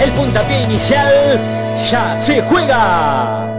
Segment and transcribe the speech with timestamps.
[0.00, 1.38] el puntapié inicial
[1.90, 3.50] ya se juega.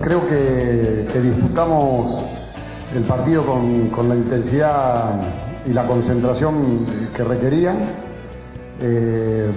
[0.00, 2.26] Creo que, disputamos
[2.94, 5.14] el partido con, la intensidad
[5.66, 7.74] y la concentración que requería.
[8.80, 9.50] Eh,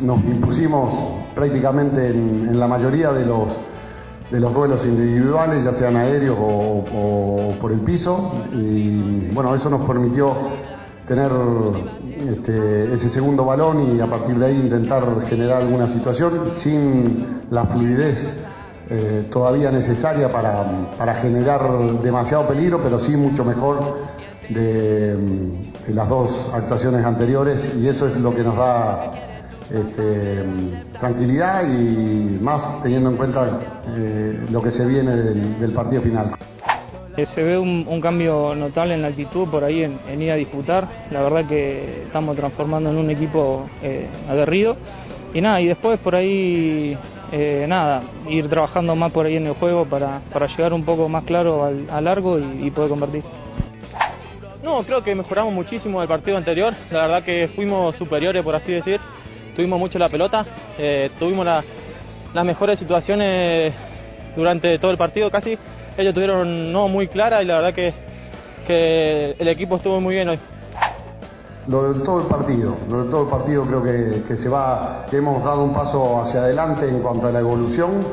[0.00, 3.48] nos impusimos prácticamente en, en, la mayoría de los,
[4.28, 9.86] de los duelos individuales, ya sean aéreos o, por el piso, y bueno, eso nos
[9.86, 10.34] permitió
[11.06, 11.30] tener
[12.28, 17.66] este, ese segundo balón y a partir de ahí intentar generar alguna situación sin la
[17.66, 18.18] fluidez
[18.90, 21.62] eh, todavía necesaria para, para, generar
[22.02, 23.78] demasiado peligro, pero sí mucho mejor
[24.50, 25.16] de,
[25.86, 27.74] de, las dos actuaciones anteriores.
[27.76, 29.27] Y eso es lo que nos da
[29.70, 30.44] este,
[30.98, 33.60] tranquilidad y más teniendo en cuenta
[33.96, 36.34] eh, lo que se viene del, del partido final.
[37.16, 40.30] Eh, se ve un, un, cambio notable en la actitud por ahí en, en, ir
[40.30, 40.86] a disputar.
[41.10, 44.76] La verdad que estamos transformando en un equipo eh, aguerrido.
[45.34, 46.96] Y nada, y después por ahí
[47.32, 51.08] eh, nada, ir trabajando más por ahí en el juego para, para llegar un poco
[51.08, 53.22] más claro al, a largo y, y, poder convertir.
[54.62, 58.72] No, creo que mejoramos muchísimo del partido anterior, la verdad que fuimos superiores por así
[58.72, 59.00] decir,
[59.58, 60.46] tuvimos mucho la pelota,
[60.78, 61.64] eh, tuvimos la,
[62.32, 63.74] las mejores situaciones
[64.36, 65.58] durante todo el partido casi,
[65.96, 67.92] ellos tuvieron no muy clara y la verdad que,
[68.64, 70.38] que el equipo estuvo muy bien hoy
[71.66, 75.06] lo de todo el partido, lo de todo el partido creo que, que, se va,
[75.10, 78.06] que hemos dado un paso hacia adelante en cuanto a la evolución,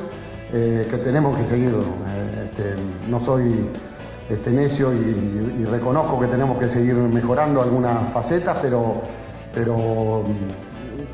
[0.51, 1.69] eh, que tenemos que seguir.
[1.69, 2.75] Eh, este,
[3.07, 3.69] no soy
[4.29, 8.95] este, necio y, y, reconozco que tenemos que seguir mejorando algunas facetas, pero,
[9.53, 10.25] pero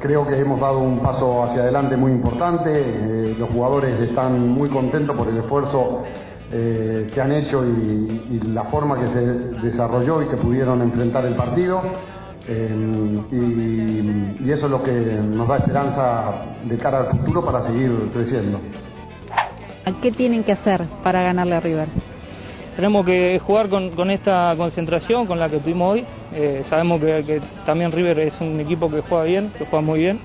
[0.02, 2.70] creo que hemos dado un paso hacia adelante muy importante.
[2.74, 6.04] Eh, los jugadores están muy contentos por el esfuerzo
[6.52, 9.26] que han hecho y, la forma que se
[9.66, 11.82] desarrolló y que pudieron enfrentar el partido.
[12.48, 16.34] Eh, y, eso es lo que nos da esperanza
[16.66, 18.60] de cara al futuro para seguir creciendo.
[20.02, 21.88] ¿Qué tienen que hacer para ganarle a River?
[22.76, 26.06] Tenemos que jugar con, esta concentración con la que tuvimos hoy.
[26.34, 30.20] Eh, sabemos que, también River es un equipo que juega bien, que juega muy bien,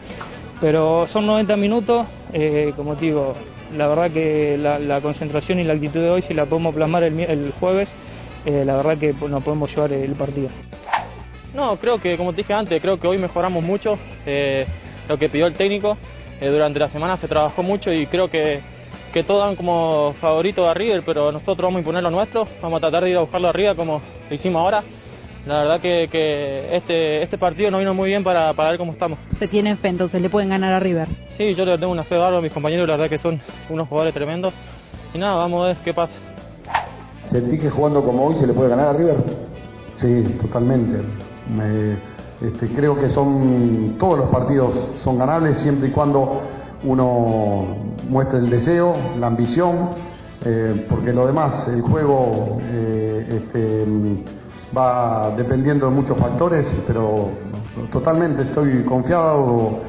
[0.60, 3.34] pero son 90 minutos, eh, como te digo,
[3.76, 7.52] la verdad que la, concentración y la actitud de hoy, si la podemos plasmar el,
[7.58, 7.88] jueves,
[8.44, 10.48] eh, la verdad que nos podemos llevar el partido.
[11.52, 14.66] No, creo que, como te dije antes, creo que hoy mejoramos mucho eh,
[15.08, 15.96] lo que pidió el técnico.
[16.38, 18.60] Durante la semana se trabajó mucho y creo que,
[19.16, 22.46] que todos dan como favorito a River, pero nosotros vamos a imponer lo nuestro.
[22.60, 24.84] Vamos a tratar de ir a buscarlo arriba como lo hicimos ahora.
[25.46, 28.92] La verdad que, que este, este partido nos vino muy bien para, para ver cómo
[28.92, 29.18] estamos.
[29.38, 30.20] ¿Se tienen fe entonces?
[30.20, 31.08] ¿Le pueden ganar a River?
[31.38, 33.40] Sí, yo le tengo una fe bárbara a mis compañeros, la verdad que son
[33.70, 34.52] unos jugadores tremendos.
[35.14, 36.12] Y nada, vamos a ver qué pasa.
[37.30, 39.16] ¿Sentí que jugando como hoy se le puede ganar a River?
[39.98, 41.00] Sí, totalmente.
[41.48, 41.96] Me,
[42.46, 47.66] este, creo que son todos los partidos son ganables siempre y cuando uno
[48.08, 49.90] muestre el deseo, la ambición,
[50.44, 53.86] eh, porque lo demás, el juego eh, este,
[54.76, 57.30] va dependiendo de muchos factores, pero
[57.90, 59.80] totalmente estoy confiado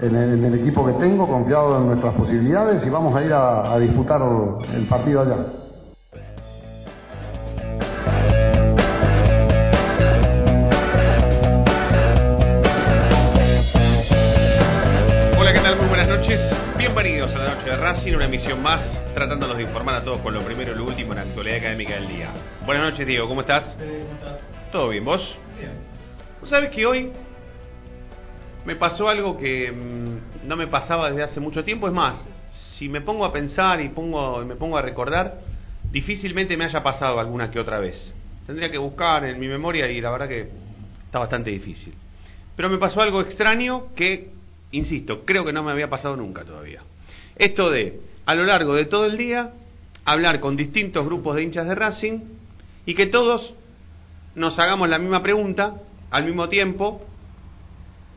[0.00, 4.20] en el, equipo que tengo, confiado en nuestras posibilidades y vamos a ir a disputar
[4.74, 5.55] el partido allá.
[18.66, 21.58] Más, tratándonos de informar a todos con lo primero y lo último en la actualidad
[21.58, 22.32] académica del día.
[22.64, 23.62] Buenas noches, Diego, ¿cómo estás?
[23.62, 24.40] ¿Cómo estás?
[24.72, 25.22] ¿Todo bien, vos?
[25.56, 25.70] Bien.
[26.40, 27.12] ¿Vos sabés que hoy
[28.64, 31.86] me pasó algo que mmm, no me pasaba desde hace mucho tiempo?
[31.86, 32.16] Es más,
[32.76, 35.38] si me pongo a pensar y pongo, me pongo a recordar,
[35.92, 38.12] difícilmente me haya pasado alguna que otra vez.
[38.48, 40.48] Tendría que buscar en mi memoria y la verdad que
[41.04, 41.94] está bastante difícil.
[42.56, 44.30] Pero me pasó algo extraño que
[44.72, 46.80] insisto, creo que no me había pasado nunca todavía.
[47.36, 49.52] Esto de, a lo largo de todo el día,
[50.04, 52.18] hablar con distintos grupos de hinchas de Racing
[52.84, 53.54] y que todos
[54.34, 55.76] nos hagamos la misma pregunta
[56.10, 57.00] al mismo tiempo,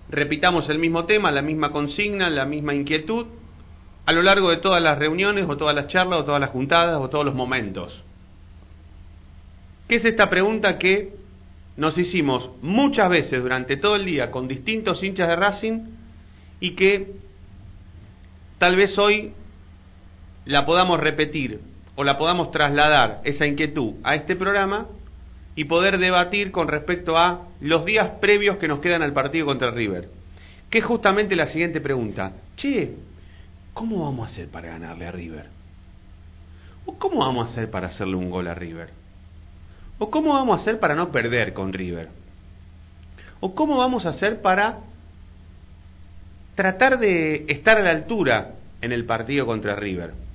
[0.10, 3.28] repitamos el mismo tema, la misma consigna, la misma inquietud,
[4.06, 7.00] a lo largo de todas las reuniones o todas las charlas o todas las juntadas
[7.00, 8.04] o todos los momentos.
[9.88, 11.14] ¿Qué es esta pregunta que
[11.78, 15.80] nos hicimos muchas veces durante todo el día con distintos hinchas de Racing
[16.60, 17.14] y que
[18.58, 19.34] tal vez hoy
[20.50, 21.60] la podamos repetir
[21.96, 24.88] o la podamos trasladar esa inquietud a este programa
[25.56, 29.70] y poder debatir con respecto a los días previos que nos quedan al partido contra
[29.70, 30.10] River.
[30.72, 32.32] Que es justamente la siguiente pregunta.
[32.56, 32.96] Che,
[33.74, 35.46] ¿cómo vamos a hacer para ganarle a River?
[36.86, 38.90] ¿O cómo vamos a hacer para hacerle un gol a River?
[40.00, 42.10] ¿O cómo vamos a hacer para no perder con River?
[43.40, 44.80] ¿O cómo vamos a hacer para
[46.56, 50.29] tratar de estar a la altura en el partido contra River?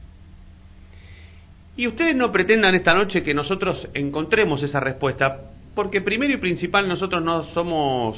[1.77, 5.41] Y ustedes no pretendan esta noche que nosotros encontremos esa respuesta,
[5.75, 8.17] porque primero y principal nosotros no somos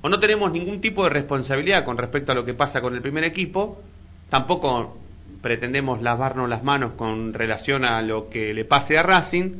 [0.00, 3.02] o no tenemos ningún tipo de responsabilidad con respecto a lo que pasa con el
[3.02, 3.80] primer equipo,
[4.28, 4.98] tampoco
[5.40, 9.54] pretendemos lavarnos las manos con relación a lo que le pase a Racing,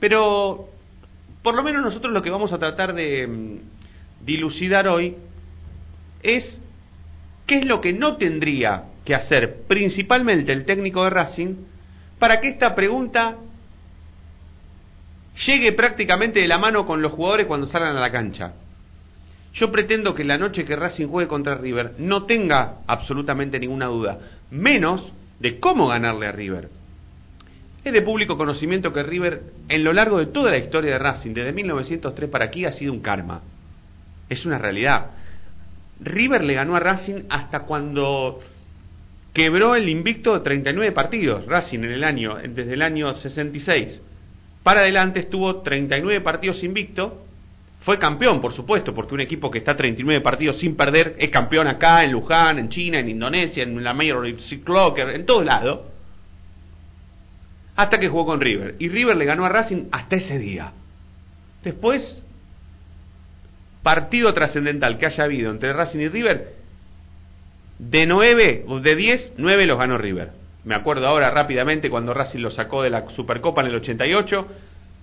[0.00, 0.68] pero
[1.42, 5.16] por lo menos nosotros lo que vamos a tratar de mm, dilucidar hoy
[6.22, 6.58] es
[7.46, 11.54] qué es lo que no tendría que hacer principalmente el técnico de Racing
[12.22, 13.34] para que esta pregunta
[15.44, 18.52] llegue prácticamente de la mano con los jugadores cuando salgan a la cancha.
[19.54, 24.20] Yo pretendo que la noche que Racing juegue contra River no tenga absolutamente ninguna duda,
[24.52, 25.04] menos
[25.40, 26.68] de cómo ganarle a River.
[27.84, 31.34] Es de público conocimiento que River, en lo largo de toda la historia de Racing,
[31.34, 33.40] desde 1903 para aquí, ha sido un karma.
[34.28, 35.06] Es una realidad.
[35.98, 38.38] River le ganó a Racing hasta cuando
[39.32, 41.46] quebró el invicto de 39 partidos.
[41.46, 44.00] Racing en el año, desde el año 66
[44.62, 47.26] para adelante estuvo 39 partidos invicto.
[47.80, 51.66] Fue campeón, por supuesto, porque un equipo que está 39 partidos sin perder es campeón
[51.66, 55.80] acá, en Luján, en China, en Indonesia, en la Major League Soccer, en todos lados.
[57.74, 58.76] Hasta que jugó con River.
[58.78, 60.72] Y River le ganó a Racing hasta ese día.
[61.64, 62.22] Después,
[63.82, 66.54] partido trascendental que haya habido entre Racing y River,
[67.90, 70.30] de 9 o de 10, 9 los ganó River.
[70.64, 74.46] Me acuerdo ahora rápidamente cuando Racing lo sacó de la Supercopa en el 88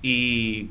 [0.02, 0.70] y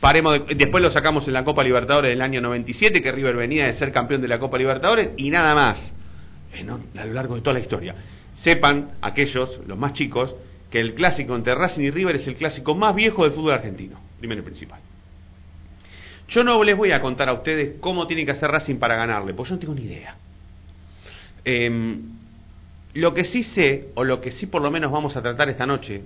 [0.00, 3.74] paremos después lo sacamos en la Copa Libertadores del año 97 que River venía de
[3.74, 5.92] ser campeón de la Copa Libertadores y nada más
[6.96, 7.96] a lo largo de toda la historia.
[8.44, 10.32] Sepan aquellos, los más chicos,
[10.70, 13.98] que el clásico entre Racing y River es el clásico más viejo del fútbol argentino,
[14.20, 14.80] primero y principal.
[16.28, 19.34] Yo no les voy a contar a ustedes cómo tiene que hacer Racing para ganarle,
[19.34, 20.16] porque yo no tengo ni idea.
[21.44, 21.98] Eh,
[22.94, 25.66] lo que sí sé, o lo que sí por lo menos vamos a tratar esta
[25.66, 26.02] noche,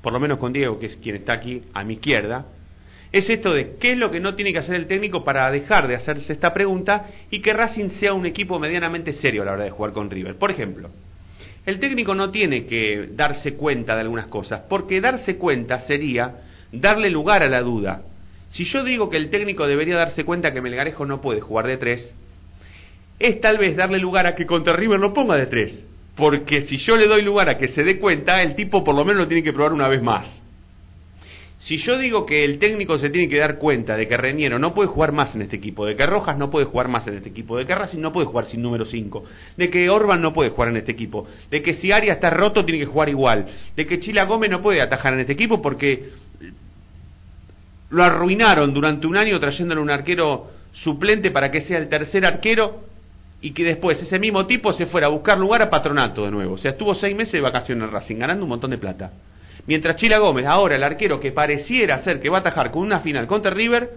[0.00, 2.46] por lo menos con Diego, que es quien está aquí a mi izquierda,
[3.10, 5.86] es esto de qué es lo que no tiene que hacer el técnico para dejar
[5.86, 9.64] de hacerse esta pregunta y que Racing sea un equipo medianamente serio a la hora
[9.64, 10.36] de jugar con River.
[10.36, 10.90] Por ejemplo,
[11.64, 17.08] el técnico no tiene que darse cuenta de algunas cosas, porque darse cuenta sería darle
[17.08, 18.02] lugar a la duda.
[18.50, 21.76] Si yo digo que el técnico debería darse cuenta que Melgarejo no puede jugar de
[21.76, 22.14] tres,
[23.18, 25.84] es tal vez darle lugar a que contra River no ponga de tres.
[26.16, 29.04] Porque si yo le doy lugar a que se dé cuenta, el tipo por lo
[29.04, 30.44] menos lo tiene que probar una vez más.
[31.58, 34.74] Si yo digo que el técnico se tiene que dar cuenta de que Reñero no
[34.74, 37.30] puede jugar más en este equipo, de que Rojas no puede jugar más en este
[37.30, 39.24] equipo, de que Racing no puede jugar sin número 5,
[39.56, 42.66] de que Orban no puede jugar en este equipo, de que si Arias está roto
[42.66, 46.10] tiene que jugar igual, de que Chila Gómez no puede atajar en este equipo porque
[47.88, 52.93] lo arruinaron durante un año trayéndole un arquero suplente para que sea el tercer arquero
[53.44, 56.54] y que después ese mismo tipo se fuera a buscar lugar a patronato de nuevo.
[56.54, 59.12] O sea, estuvo seis meses de vacaciones en Racing, ganando un montón de plata.
[59.66, 63.00] Mientras Chila Gómez, ahora el arquero que pareciera ser que va a atajar con una
[63.00, 63.90] final contra River,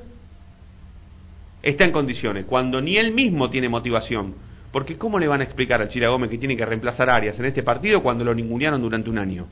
[1.63, 4.35] está en condiciones, cuando ni él mismo tiene motivación.
[4.73, 7.39] Porque ¿cómo le van a explicar a Chila Gómez que tiene que reemplazar a Arias
[7.39, 9.47] en este partido cuando lo ningunearon durante un año?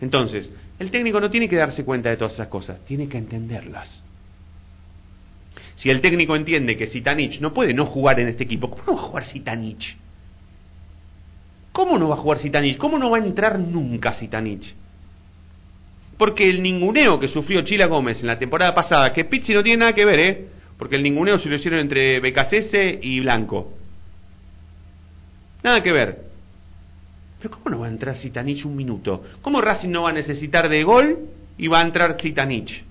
[0.00, 0.48] Entonces,
[0.78, 4.02] el técnico no tiene que darse cuenta de todas esas cosas, tiene que entenderlas.
[5.80, 8.96] Si el técnico entiende que Sitanich no puede no jugar en este equipo, ¿cómo no
[8.96, 9.96] va a jugar Sitanich?
[11.72, 12.76] ¿Cómo no va a jugar Sitanich?
[12.76, 14.74] ¿Cómo no va a entrar nunca Sitanich?
[16.18, 19.78] Porque el ninguneo que sufrió Chila Gómez en la temporada pasada, que Pizzi no tiene
[19.78, 20.48] nada que ver, ¿eh?
[20.76, 23.72] Porque el ninguneo se lo hicieron entre Becasese y Blanco.
[25.62, 26.24] Nada que ver.
[27.40, 29.24] Pero ¿cómo no va a entrar Sitanich un minuto?
[29.40, 31.20] ¿Cómo Racing no va a necesitar de gol
[31.56, 32.89] y va a entrar Sitanich?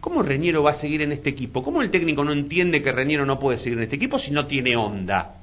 [0.00, 1.62] ¿Cómo Reñero va a seguir en este equipo?
[1.62, 4.46] ¿Cómo el técnico no entiende que Reñero no puede seguir en este equipo si no
[4.46, 5.34] tiene onda?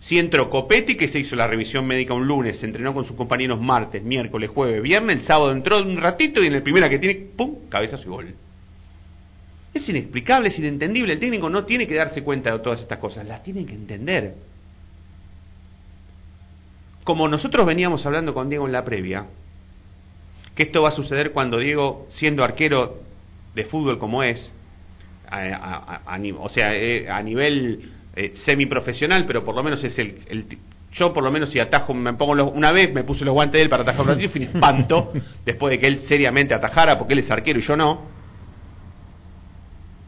[0.00, 3.16] Si entró Copetti, que se hizo la revisión médica un lunes, se entrenó con sus
[3.16, 7.14] compañeros martes, miércoles, jueves, viernes, sábado entró un ratito y en el primera que tiene,
[7.36, 8.34] ¡pum!, cabeza y gol.
[9.72, 11.14] Es inexplicable, es inentendible.
[11.14, 14.34] El técnico no tiene que darse cuenta de todas estas cosas, las tiene que entender.
[17.04, 19.26] como nosotros veníamos hablando con Diego en la previa,
[20.56, 23.02] que esto va a suceder cuando Diego, siendo arquero
[23.54, 24.52] de fútbol como es,
[25.28, 30.18] a, a- o sea, eh, a nivel eh, semiprofesional, pero por lo menos es el,
[30.92, 33.58] yo por lo menos si atajo, me pongo los- una vez me puse los guantes
[33.58, 35.12] de él para atajar un y espanto,
[35.44, 38.12] después de que él seriamente atajara, porque él es arquero y yo no.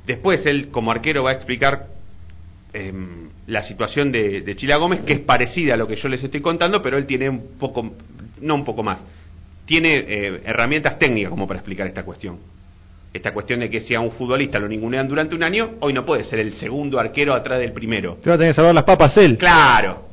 [0.07, 1.89] Después él como arquero va a explicar
[2.73, 6.23] em, la situación de, de Chila Gómez, que es parecida a lo que yo les
[6.23, 7.97] estoy contando, pero él tiene un poco,
[8.41, 9.01] no un poco más,
[9.65, 12.39] tiene eh, herramientas técnicas como para explicar esta cuestión.
[13.17, 16.05] Esta cuestión de que si a un futbolista lo ningunean durante un año, hoy no
[16.05, 18.19] puede ser el segundo arquero atrás del primero.
[18.23, 19.39] Te va a tener que salvar las papas él.
[19.39, 20.05] Claro,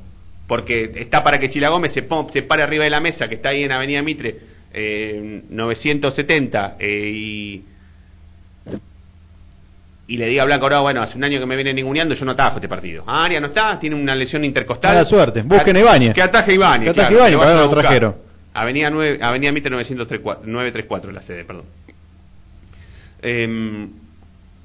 [0.48, 3.50] porque está para que Chila Gómez se, se pare arriba de la mesa que está
[3.50, 4.36] ahí en Avenida Mitre
[4.74, 7.64] eh, 970 eh, y
[10.06, 12.26] y le diga a Blanco, no, bueno, hace un año que me viene ninguneando, yo
[12.26, 13.04] no atajo este partido.
[13.08, 14.94] Ah, Aria no está, tiene una lesión intercostal.
[14.94, 15.42] Mala suerte.
[15.44, 16.14] Busquen a Ibáñez.
[16.14, 16.94] Que ataje Ibáñez.
[16.94, 17.84] Que ataje claro, Ibáñez, lo para lo buscar.
[17.84, 18.16] trajeron.
[18.54, 21.66] Avenida, 9, Avenida Mitre 934, 934 la sede, perdón.
[23.24, 23.90] Em,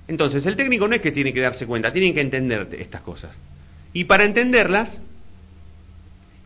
[0.09, 3.37] entonces, el técnico no es que tiene que darse cuenta, tiene que entender estas cosas.
[3.93, 4.91] Y para entenderlas,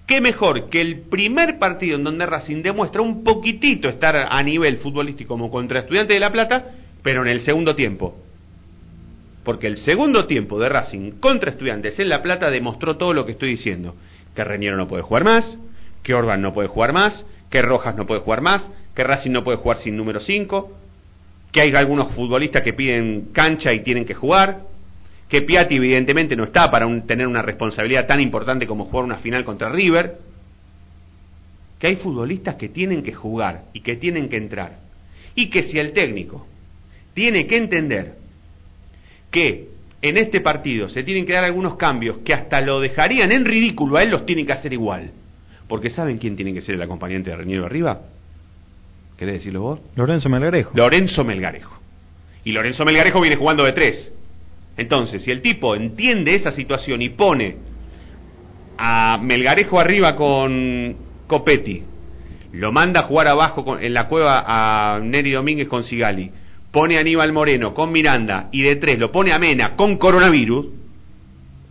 [0.06, 4.78] qué mejor que el primer partido en donde Racing demuestra un poquitito estar a nivel
[4.78, 6.66] futbolístico como contra Estudiantes de La Plata,
[7.02, 8.16] pero en el segundo tiempo.
[9.44, 13.32] Porque el segundo tiempo de Racing contra Estudiantes en La Plata demostró todo lo que
[13.32, 13.96] estoy diciendo.
[14.36, 15.58] Que Reñero no puede jugar más,
[16.02, 18.62] que Orban no puede jugar más, que Rojas no puede jugar más,
[18.94, 20.78] que Racing no puede jugar sin número 5,
[21.52, 24.62] que hay algunos futbolistas que piden cancha y tienen que jugar,
[25.28, 29.16] que Piatti evidentemente no está para un- tener una responsabilidad tan importante como jugar una
[29.16, 30.18] final contra River,
[31.78, 34.78] que hay futbolistas que tienen que jugar y que tienen que entrar,
[35.34, 36.46] y que si el técnico
[37.14, 38.14] tiene que entender
[39.30, 39.68] que
[40.00, 43.96] en este partido se tienen que dar algunos cambios que hasta lo dejarían en ridículo,
[43.96, 45.10] a él los tiene que hacer igual.
[45.68, 48.02] Porque ¿saben quién tiene que ser el acompañante de Reñero arriba?
[49.22, 49.80] ¿Querés decirlo vos?
[49.94, 50.72] Lorenzo Melgarejo.
[50.74, 51.78] Lorenzo Melgarejo.
[52.42, 54.10] Y Lorenzo Melgarejo viene jugando de tres.
[54.76, 57.54] Entonces, si el tipo entiende esa situación y pone
[58.76, 60.96] a Melgarejo arriba con
[61.28, 61.84] Copetti,
[62.54, 66.28] lo manda a jugar abajo con- en la cueva a Neri Domínguez con Sigali,
[66.72, 70.66] pone a Aníbal Moreno con Miranda y de tres lo pone a Mena con coronavirus,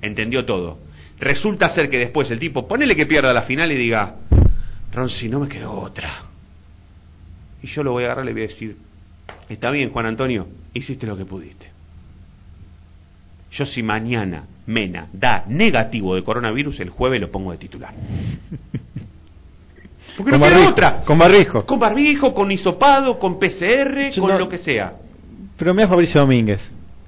[0.01, 0.77] entendió todo.
[1.20, 4.15] Resulta ser que después el tipo, ponele que pierda la final y diga,
[4.93, 6.30] Ronzi, no me quedó otra.
[7.63, 8.77] Y yo lo voy a agarrar y le voy a decir,
[9.49, 11.67] está bien Juan Antonio, hiciste lo que pudiste.
[13.51, 17.93] Yo si mañana Mena da negativo de coronavirus, el jueves lo pongo de titular.
[20.17, 21.01] Porque Con no queda barbijo, otra.
[21.05, 21.65] con barbijo.
[21.65, 24.93] Con barbijo, con hisopado, con PCR, Yo con no- lo que sea.
[25.57, 26.59] Pero mira Fabricio Domínguez.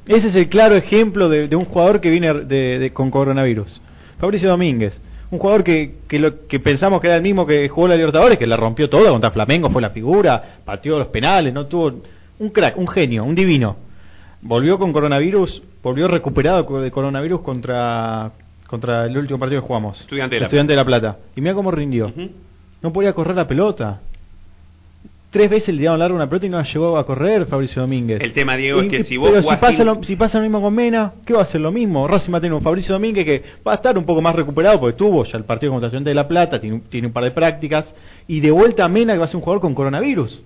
[0.05, 3.79] Ese es el claro ejemplo de, de un jugador que viene de- de- con coronavirus.
[4.19, 4.93] Fabricio Domínguez.
[5.34, 8.38] Un jugador que, que, lo, que pensamos que era el mismo que jugó la Libertadores,
[8.38, 11.92] que la rompió toda contra Flamengo, fue la figura, pateó los penales, no tuvo
[12.38, 13.75] un crack, un genio, un divino.
[14.44, 18.32] Volvió con coronavirus, volvió recuperado de coronavirus contra
[18.68, 20.00] contra el último partido que jugamos.
[20.02, 21.18] Estudiante de La Estudiante de La Plata.
[21.36, 22.12] Y mira cómo rindió.
[22.84, 24.02] No podía correr la pelota.
[25.34, 28.22] Tres veces le dieron largo una pelota y no la llegó a correr Fabricio Domínguez.
[28.22, 30.44] El tema, Diego, es que si vos pero si pasa, sin- lo, si pasa lo
[30.44, 32.08] mismo con Mena, ¿qué va a hacer lo mismo?
[32.08, 34.80] Racing va a tener un Fabricio Domínguez que va a estar un poco más recuperado
[34.80, 37.24] porque tuvo ya el partido contra Estudiantes de La Plata, tiene, un- tiene un par
[37.24, 37.86] de prácticas.
[38.28, 40.40] Y de vuelta a Mena que va a ser un jugador con coronavirus.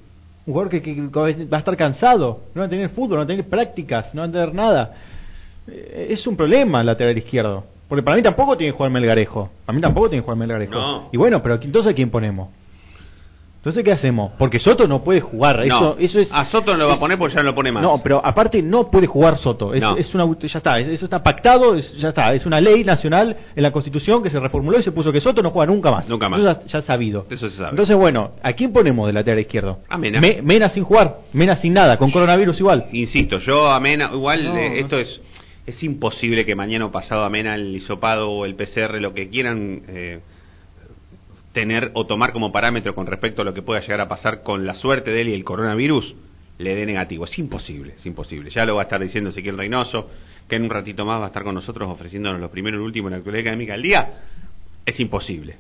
[0.46, 3.24] Un jugador que, que va a estar cansado, no va a tener fútbol, no va
[3.24, 4.94] a tener prácticas, no va a tener nada.
[5.68, 7.66] Eh, Es un problema el lateral izquierdo.
[7.90, 9.50] Porque para mí tampoco tiene que jugar Melgarejo.
[9.66, 10.74] Para mí tampoco tiene que jugar Melgarejo.
[10.74, 11.10] No.
[11.12, 12.50] Y bueno, pero entonces ¿a quién ponemos?
[13.68, 14.32] Entonces, ¿qué hacemos?
[14.38, 15.58] Porque Soto no puede jugar.
[15.58, 17.56] No, eso, eso es, a Soto no lo va a poner porque ya no lo
[17.56, 17.84] pone más.
[17.84, 19.74] No, pero aparte no puede jugar Soto.
[19.74, 19.98] Es, No.
[19.98, 22.34] es una, ya está, es- eso está pactado, es- ya está.
[22.34, 25.42] Es una ley nacional en la Constitución que se reformuló y se puso que Soto
[25.44, 26.08] no juega nunca más.
[26.08, 26.40] Nunca más.
[26.40, 27.26] Eso ya, ya sabido.
[27.30, 27.72] Eso se sabe.
[27.72, 29.80] Entonces, bueno, ¿a quién ponemos de lateral izquierdo?
[29.90, 30.22] A Mena.
[30.22, 32.86] Me- Mena sin jugar, Mena sin nada, con coronavirus igual.
[32.94, 35.20] Insisto, yo a Mena, igual No, eh, esto es
[35.66, 39.28] es imposible que mañana o pasado a Mena el hisopado o el PCR, lo que
[39.30, 40.20] quieran eh,
[41.58, 44.68] tener o tomar como parámetro con respecto a lo que pueda llegar a pasar con
[44.68, 46.14] la suerte de él y el coronavirus,
[46.60, 47.26] le dé negativo.
[47.26, 48.52] Es imposible, es imposible.
[48.52, 50.08] Ya lo va a estar diciendo Ezequiel Reynoso,
[50.48, 52.86] que en un ratito más va a estar con nosotros ofreciéndonos lo primero y lo
[52.86, 54.08] último en la actualidad académica del día.
[54.86, 55.56] Es imposible.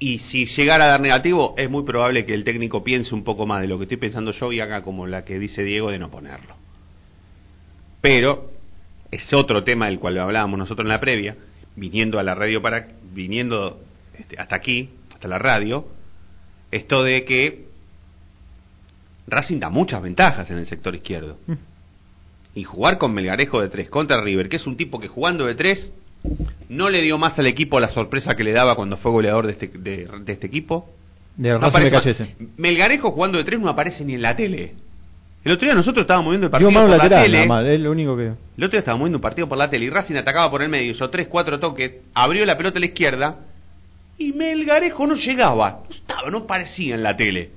[0.00, 3.46] Y si llegara a dar negativo, es muy probable que el técnico piense un poco
[3.46, 6.00] más de lo que estoy pensando yo y haga como la que dice Diego de
[6.00, 6.56] no ponerlo.
[8.00, 8.50] Pero
[9.12, 11.36] es otro tema del cual hablábamos nosotros en la previa,
[11.76, 13.80] viniendo a la radio para viniendo
[14.18, 15.86] este, hasta aquí, hasta la radio,
[16.70, 17.68] esto de que
[19.26, 21.36] Racing da muchas ventajas en el sector izquierdo.
[22.54, 25.54] Y jugar con Melgarejo de tres contra River, que es un tipo que jugando de
[25.54, 25.90] tres
[26.68, 29.52] no le dio más al equipo la sorpresa que le daba cuando fue goleador de
[29.52, 30.90] este, de, de este equipo.
[31.36, 32.34] De No aparece.
[32.56, 34.74] Melgarejo jugando de tres no aparece ni en la tele.
[35.44, 37.46] El otro día nosotros estábamos viendo el partido por la tele.
[37.46, 38.24] más, es lo único que...
[38.24, 40.68] El otro día estábamos viendo un partido por la tele y Racing atacaba por el
[40.68, 43.38] medio, hizo tres, cuatro toques, abrió la pelota a la izquierda
[44.18, 45.82] y Melgarejo no llegaba.
[45.88, 47.50] No estaba, no parecía en la tele.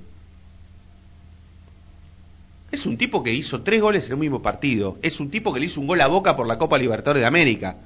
[2.70, 4.96] Es un tipo que hizo tres goles en el mismo partido.
[5.02, 7.26] Es un tipo que le hizo un gol a Boca por la Copa Libertadores de
[7.26, 7.76] América.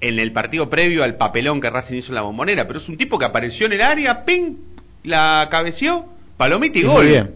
[0.00, 2.66] En el partido previo al papelón que Racing hizo en la bombonera.
[2.66, 4.56] Pero es un tipo que apareció en el área, ¡ping!
[5.02, 6.04] La cabeció,
[6.36, 7.06] palomita y gol.
[7.06, 7.34] bien.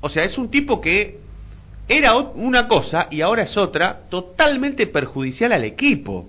[0.00, 1.18] O sea, es un tipo que
[1.88, 6.28] era una cosa y ahora es otra, totalmente perjudicial al equipo.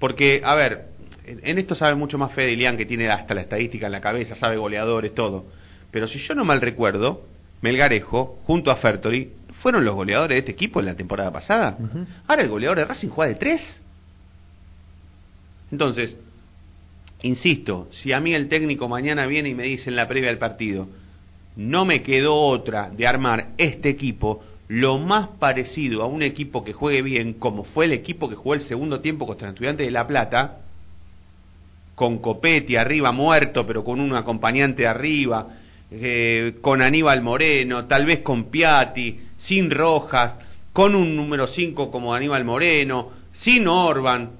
[0.00, 0.95] Porque, a ver,
[1.26, 4.00] en en esto sabe mucho más Fede Ilián, que tiene hasta la estadística en la
[4.00, 5.46] cabeza, sabe goleadores, todo.
[5.90, 7.26] Pero si yo no mal recuerdo,
[7.62, 11.76] Melgarejo, junto a Fertori, fueron los goleadores de este equipo en la temporada pasada.
[12.26, 13.62] Ahora el goleador de Racing juega de tres.
[15.72, 16.16] Entonces,
[17.22, 20.38] insisto, si a mí el técnico mañana viene y me dice en la previa del
[20.38, 20.86] partido,
[21.56, 26.72] no me quedó otra de armar este equipo lo más parecido a un equipo que
[26.72, 29.90] juegue bien, como fue el equipo que jugó el segundo tiempo contra el Estudiante de
[29.90, 30.58] La Plata,
[31.96, 35.48] con Copetti arriba muerto, pero con un acompañante arriba,
[35.90, 40.34] eh, con Aníbal Moreno, tal vez con Piatti, sin Rojas,
[40.74, 44.30] con un número 5 como Aníbal Moreno, sin Orban.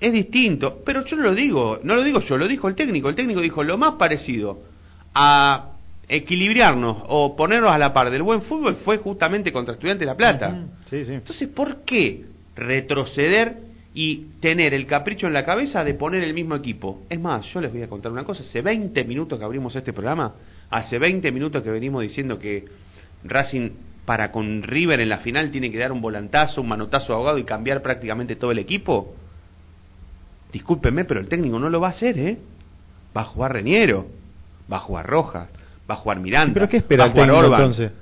[0.00, 3.10] Es distinto, pero yo no lo digo, no lo digo yo, lo dijo el técnico.
[3.10, 4.60] El técnico dijo lo más parecido
[5.14, 5.72] a
[6.08, 10.16] equilibrarnos o ponernos a la par del buen fútbol fue justamente contra Estudiantes de La
[10.16, 10.48] Plata.
[10.48, 11.12] Ujú, Sí, sí.
[11.12, 12.24] Entonces, ¿por qué
[12.56, 13.63] retroceder
[13.94, 17.02] y tener el capricho en la cabeza de poner el mismo equipo?
[17.08, 18.42] Es más, yo les voy a contar una cosa.
[18.42, 20.34] Hace 20 minutos que abrimos este programa,
[20.68, 22.64] hace 20 minutos que venimos diciendo que
[23.22, 23.70] Racing
[24.04, 27.44] para con River en la final tiene que dar un volantazo, un manotazo ahogado y
[27.44, 29.14] cambiar prácticamente todo el equipo.
[30.52, 32.38] Discúlpenme, pero el técnico no lo va a hacer, ¿eh?
[33.16, 34.06] Va a jugar Reñero,
[34.70, 35.48] va a jugar Rojas,
[35.88, 37.60] va a jugar Miranda, ¿Pero qué espera va a el jugar técnico Orban.
[37.60, 37.92] entonces?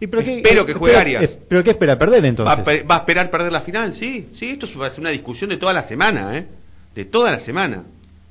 [0.00, 1.30] ¿Y pero qué- Espero que juegue espera- Arias.
[1.32, 1.98] eh, ¿Pero qué espera?
[1.98, 2.66] ¿Perder entonces?
[2.66, 5.10] Va a, va a esperar perder la final, sí, sí, esto va a ser una
[5.10, 6.46] discusión de toda la semana, ¿eh?
[6.94, 7.84] De toda la semana,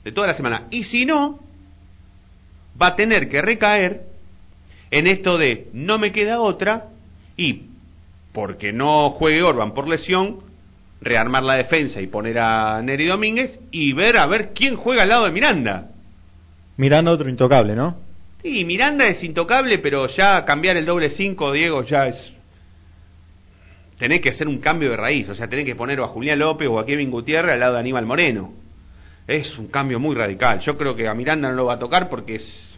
[0.04, 0.64] de toda la semana.
[0.72, 1.40] Y si no,
[2.82, 4.02] va a tener que recaer
[4.92, 6.86] en esto de no me queda otra
[7.38, 7.64] y
[8.34, 10.38] porque no juegue Orban por lesión,
[11.02, 15.10] rearmar la defensa y poner a Neri Domínguez y ver a ver quién juega al
[15.10, 15.90] lado de Miranda.
[16.78, 17.96] Mirando otro intocable, ¿no?
[18.42, 22.34] Sí, Miranda es intocable, pero ya cambiar el doble 5, Diego, ya es.
[23.98, 26.70] Tenés que hacer un cambio de raíz, o sea, tenés que poner a Julián López
[26.70, 28.54] o a Kevin Gutiérrez al lado de Aníbal Moreno.
[29.28, 30.60] Es un cambio muy radical.
[30.62, 32.78] Yo creo que a Miranda no lo va a tocar porque es.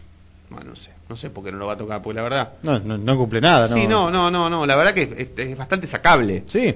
[0.50, 2.52] Bueno, no sé, no sé por qué no lo va a tocar, porque la verdad.
[2.62, 3.74] No, no, no cumple nada, ¿no?
[3.76, 6.42] Sí, no, no, no, no, la verdad que es, es- es bastante sacable.
[6.48, 6.74] Sí.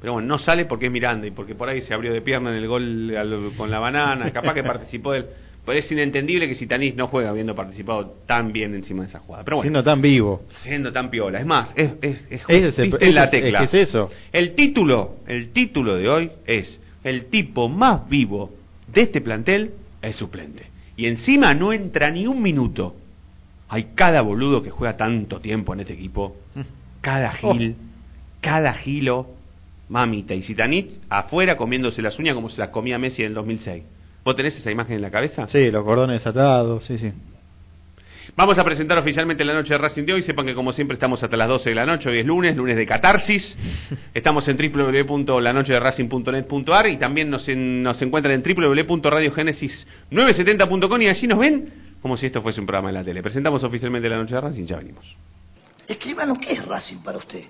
[0.00, 2.50] Pero bueno, no sale porque es Miranda y porque por ahí se abrió de pierna
[2.50, 5.26] en el gol al- con la banana, capaz que participó del...
[5.68, 9.18] Pues es inentendible que si Tanís no juega habiendo participado tan bien encima de esa
[9.18, 9.44] jugada.
[9.44, 10.40] Pero bueno, Siendo tan vivo.
[10.62, 11.40] siendo tan piola.
[11.40, 13.64] Es más, es, es, es, Ese es el- en la tecla.
[13.64, 14.08] es eso.
[14.32, 18.50] El título, el título de hoy es el tipo más vivo
[18.90, 20.62] de este plantel es suplente.
[20.96, 22.96] Y encima no entra ni un minuto.
[23.68, 26.34] Hay cada boludo que juega tanto tiempo en este equipo.
[27.02, 27.76] Cada gil,
[28.40, 29.26] cada gilo,
[29.90, 30.34] mamita.
[30.34, 33.82] Y Zitanich afuera comiéndose las uñas como se las comía Messi en el 2006.
[34.28, 35.48] ¿Vos tenés esa imagen en la cabeza?
[35.48, 37.10] Sí, los cordones atados, sí, sí.
[38.36, 40.22] Vamos a presentar oficialmente la noche de Racing de hoy.
[40.22, 42.10] Sepan que como siempre estamos hasta las 12 de la noche.
[42.10, 43.56] Hoy es lunes, lunes de catarsis.
[44.14, 51.72] Estamos en www.lanochederacing.net.ar y también nos, en- nos encuentran en www.radiogenesis970.com y allí nos ven
[52.02, 53.22] como si esto fuese un programa de la tele.
[53.22, 55.06] Presentamos oficialmente la noche de Racing, ya venimos.
[55.88, 57.44] Escríbanos, ¿qué es Racing para usted?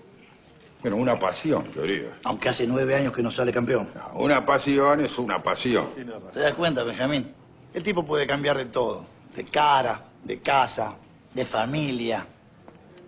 [0.80, 2.10] Bueno, una pasión, yo diría.
[2.24, 3.88] Aunque hace nueve años que no sale campeón.
[4.14, 5.88] Una pasión es una pasión.
[6.32, 7.32] ¿Te das cuenta, Benjamín?
[7.74, 9.04] El tipo puede cambiar de todo.
[9.34, 10.94] De cara, de casa,
[11.34, 12.26] de familia,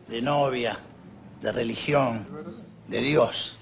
[0.09, 0.79] de novia,
[1.41, 2.27] de religión,
[2.89, 3.57] de Dios.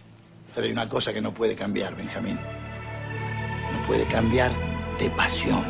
[0.55, 2.39] Pero hay una cosa que no puede cambiar, Benjamín.
[3.73, 4.51] No puede cambiar
[4.99, 5.65] de pasión.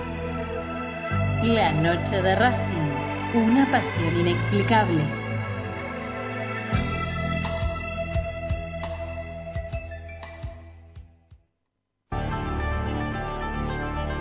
[1.43, 5.18] La noche de Racing, una pasión inexplicable.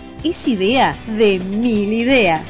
[0.23, 2.45] es idea de mil ideas.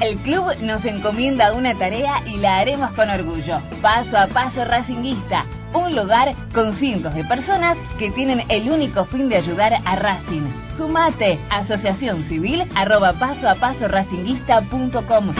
[0.00, 3.60] El club nos encomienda una tarea y la haremos con orgullo.
[3.80, 9.28] Paso a paso Racinguista, un lugar con cientos de personas que tienen el único fin
[9.28, 10.42] de ayudar a Racing.
[10.76, 15.34] Sumate, asociación civil, arroba paso a paso racinguista.com.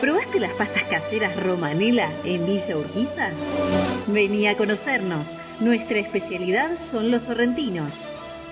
[0.00, 3.30] ¿Probaste las pastas caseras Romanela en Villa Urquiza?
[4.06, 5.26] Vení a conocernos.
[5.60, 7.92] Nuestra especialidad son los sorrentinos.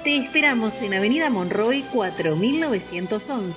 [0.03, 3.55] Te esperamos en Avenida Monroy 4911.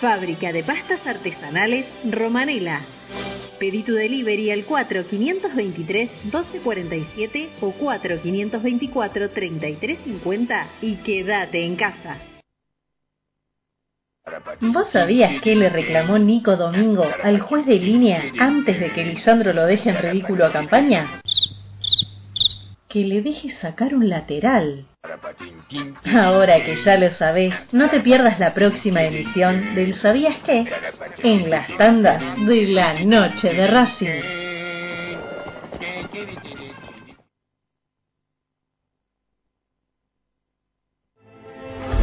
[0.00, 2.80] Fábrica de pastas artesanales Romanela.
[3.62, 12.18] Pedí tu delivery al 4523-1247 o 4524-3350 y quédate en casa.
[14.60, 19.52] ¿Vos sabías qué le reclamó Nico Domingo al juez de línea antes de que Lisandro
[19.52, 21.20] lo deje en ridículo a campaña?
[22.88, 24.86] Que le deje sacar un lateral.
[26.14, 30.64] Ahora que ya lo sabés, no te pierdas la próxima emisión del ¿Sabías qué?
[31.24, 34.22] En las tandas de la noche de Racing.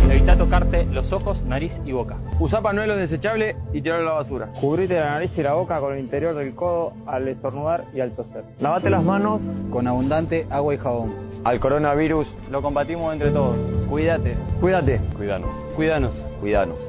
[0.09, 2.17] Evita tocarte los ojos, nariz y boca.
[2.37, 4.47] Usa pañuelo desechable y tirarlo a la basura.
[4.59, 8.13] Cubrite la nariz y la boca con el interior del codo al estornudar y al
[8.13, 8.43] toser.
[8.59, 9.39] Lavate las manos
[9.71, 11.28] con abundante agua y jabón.
[11.43, 13.55] Al coronavirus lo combatimos entre todos.
[13.89, 14.35] Cuídate.
[14.59, 14.99] Cuídate.
[15.15, 15.49] Cuídanos.
[15.75, 16.13] Cuídanos.
[16.41, 16.88] Cuídanos.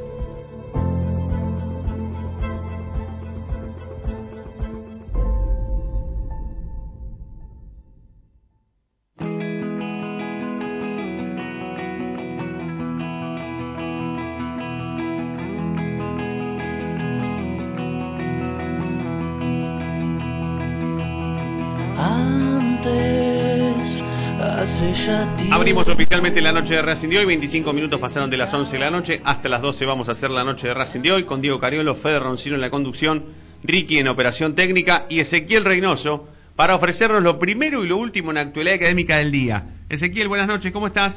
[25.52, 27.26] Abrimos oficialmente la noche de Racing de hoy.
[27.26, 29.20] 25 minutos pasaron de las 11 de la noche.
[29.24, 31.96] Hasta las 12 vamos a hacer la noche de Racing de hoy con Diego Cariolo,
[31.96, 33.24] Fede Roncino en la conducción,
[33.64, 38.36] Ricky en operación técnica y Ezequiel Reynoso para ofrecernos lo primero y lo último en
[38.36, 39.64] la actualidad académica del día.
[39.88, 41.14] Ezequiel, buenas noches, ¿cómo estás?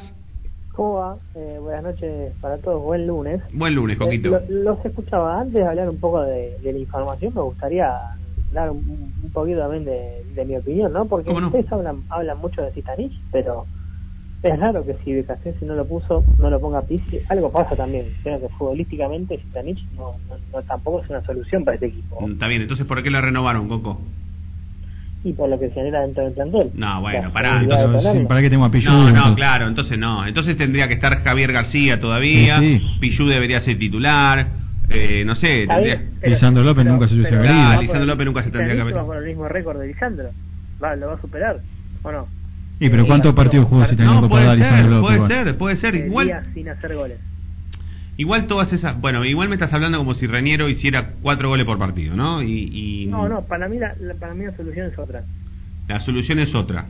[0.72, 1.16] ¿Cómo va?
[1.36, 3.40] Eh, buenas noches para todos, buen lunes.
[3.52, 4.36] Buen lunes, Coquito.
[4.36, 7.92] Eh, lo- los escuchaba antes de hablar un poco de, de la información, me gustaría
[8.52, 8.78] dar un,
[9.22, 11.04] un poquito también de, de mi opinión, ¿no?
[11.06, 13.66] Porque ustedes hablan, hablan mucho de Zitanich, pero
[14.44, 17.20] es raro que si Becasese no lo puso, no lo ponga Pizzi.
[17.28, 18.06] Algo pasa también.
[18.22, 22.16] Creo que futbolísticamente Zitanich no, no, no- tampoco es una solución para este equipo.
[22.20, 24.00] Mm, Está bien, entonces ¿por qué la renovaron, Coco?
[25.22, 26.70] Y por lo que se genera dentro del plantel.
[26.74, 27.62] No, bueno, pará.
[27.62, 28.26] Entonces.
[28.26, 28.90] ¿Para qué tengo a Pichu?
[28.90, 29.34] No, no, entonces?
[29.36, 30.26] claro, entonces no.
[30.26, 32.60] Entonces tendría que estar Javier García todavía.
[32.60, 34.46] Sí, Pichu debería ser titular.
[34.90, 36.02] Eh, no sé, tendría...
[36.20, 37.54] pero- Lisandro López nunca se hubiese venido.
[37.54, 40.30] Ah, Lisandro López nunca se tendría que haber- va por el mismo récord de Lisandro.
[40.82, 41.62] Va, ¿Lo va a superar
[42.02, 42.28] o no?
[42.80, 45.00] ¿Y pero cuántos partidos jugó si tenía No, Copa puede de ser, López?
[45.00, 45.28] puede igual?
[45.30, 45.96] ser, puede ser.
[45.96, 47.18] Eh, Igual, días sin hacer goles.
[48.16, 49.00] igual todas esas...
[49.00, 52.42] Bueno, igual me estás hablando como si Reñero hiciera cuatro goles por partido, ¿no?
[52.42, 55.24] Y, y No, no, para mí la, la- para mí la solución es otra.
[55.88, 56.86] la solución es otra.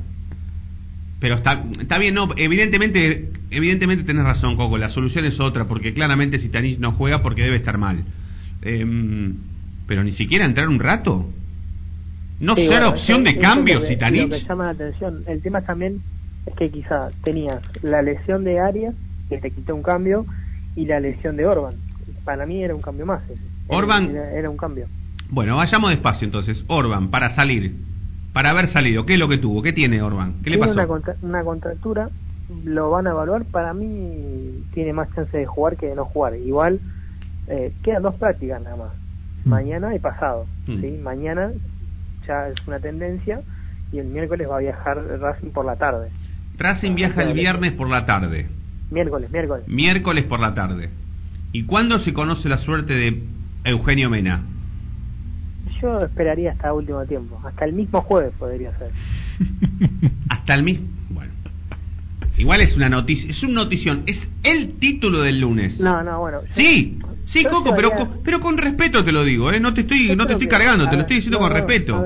[1.20, 5.94] Pero está, está bien, no, evidentemente, evidentemente tenés razón, Coco, la solución es otra, porque
[5.94, 8.04] claramente si Tanich no juega porque debe estar mal.
[8.62, 9.34] Em,
[9.86, 11.30] pero ni siquiera entrar un rato.
[12.40, 13.88] No Sí, ser bueno, opción de cambio, es lo
[14.36, 15.22] que- llama la atención.
[15.26, 16.00] El tema también
[16.46, 18.94] es que quizá tenías la lesión de Arias,
[19.28, 20.26] que te quitó un cambio,
[20.76, 21.74] y la lesión de Orban.
[22.24, 23.22] Para mí era un cambio más.
[23.30, 23.40] ese.
[23.68, 24.86] Orban- Era, era un cambio.
[25.30, 26.62] Bueno, vayamos despacio entonces.
[26.66, 27.74] Orban, para salir,
[28.32, 29.62] para haber salido, ¿qué es lo que tuvo?
[29.62, 30.42] ¿Qué tiene Orban?
[30.42, 30.72] ¿Qué le pasó?
[30.72, 32.10] Una, contra- una contractura,
[32.64, 33.44] lo van a evaluar.
[33.46, 36.34] Para mí tiene más chance de jugar que de no jugar.
[36.36, 36.80] Igual
[37.46, 38.92] eh, quedan dos prácticas nada más.
[39.44, 40.46] Mañana y pasado.
[40.66, 40.80] Mm.
[40.80, 40.98] ¿sí?
[41.02, 41.52] Mañana
[42.26, 43.40] ya es una tendencia
[43.92, 46.10] y el miércoles va a viajar Racing por la tarde.
[46.58, 48.46] Racing viaja el viernes por la tarde,
[48.90, 49.66] Miércoles, miércoles.
[49.66, 50.90] miércoles por la tarde.
[51.52, 53.22] ¿Y cuándo se conoce la suerte de
[53.64, 54.42] Eugenio Mena?
[55.80, 57.40] Yo esperaría hasta último tiempo.
[57.44, 58.90] Hasta el mismo jueves podría ser.
[60.28, 60.86] Hasta el mismo.
[61.10, 61.32] Bueno.
[62.36, 65.78] Igual es una noticia, es un notición, es el título del lunes.
[65.78, 66.40] No, no, bueno.
[66.54, 69.60] Sí, sí, yo Coco, pero, con- pero con respeto te lo digo, ¿eh?
[69.60, 71.44] No te estoy, Yo no te estoy que- cargando, a te lo estoy diciendo no,
[71.46, 72.04] con respeto.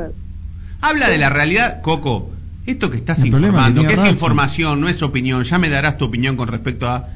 [0.80, 2.30] Habla de la realidad, Coco.
[2.66, 5.42] Esto que estás El informando, que que es información, no es opinión.
[5.44, 7.06] Ya me darás tu opinión con respecto a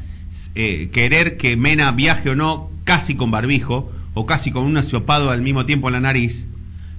[0.55, 5.31] eh, querer que Mena viaje o no casi con barbijo o casi con un asiopado
[5.31, 6.45] al mismo tiempo en la nariz.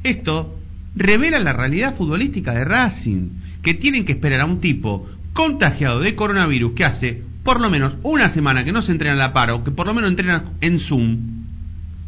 [0.03, 0.55] Esto
[0.95, 3.29] revela la realidad futbolística de Racing,
[3.63, 7.95] que tienen que esperar a un tipo contagiado de coronavirus que hace por lo menos
[8.03, 10.43] una semana que no se entrena a la par o que por lo menos entrena
[10.61, 11.17] en Zoom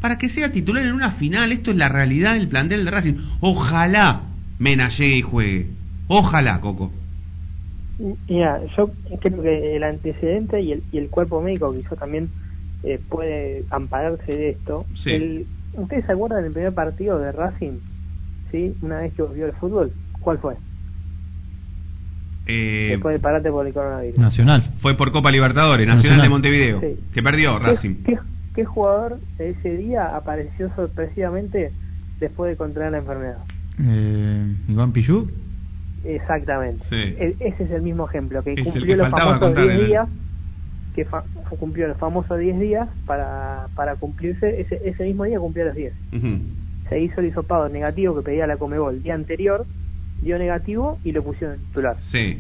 [0.02, 1.52] para que sea titular en una final.
[1.52, 3.16] Esto es la realidad del plantel de Racing.
[3.42, 4.22] Ojalá
[4.60, 5.68] Mena llegue y juegue.
[6.08, 6.92] Ojalá, Coco.
[8.28, 12.30] Mira, yo creo que el antecedente y el, y el cuerpo médico quizá también
[12.84, 14.86] eh, puede ampararse de esto.
[15.04, 15.12] Sí.
[15.12, 17.80] El- ¿Ustedes se acuerdan del primer partido de Racing?
[18.52, 18.74] ¿Sí?
[18.82, 19.92] Una vez que volvió al fútbol.
[20.22, 20.56] ¿Cuál fue?
[22.48, 24.20] Eh, Después del parate por el coronavirus.
[24.20, 24.64] Nacional.
[24.82, 26.22] fue por Copa Libertadores, Nacional, Nacional.
[26.26, 27.00] de Montevideo, Sí.
[27.14, 27.96] que perdió Racing.
[28.06, 28.20] ¿Qué, qué,
[28.56, 31.72] qué jugador de ese día apareció sorpresivamente
[32.20, 33.38] después de contraer la enfermedad?
[33.82, 35.30] Eh, Iván Pichú.
[36.04, 36.84] Exactamente.
[36.90, 36.96] Sí.
[36.96, 39.88] E- ese es el mismo ejemplo, que Es cumplió que los famosos contarle, 10 ¿no?
[39.88, 40.08] días,
[40.94, 41.24] que fa-
[41.60, 45.94] cumplió los famosos 10 días para, para cumplirse, ese, ese mismo día cumplió los 10.
[46.14, 46.38] Ujú.
[46.90, 49.66] Se hizo el hisopado negativo que pedía la Comebol el día anterior,
[50.26, 51.98] dio negativo y lo pusieron en titular.
[52.12, 52.40] Sí.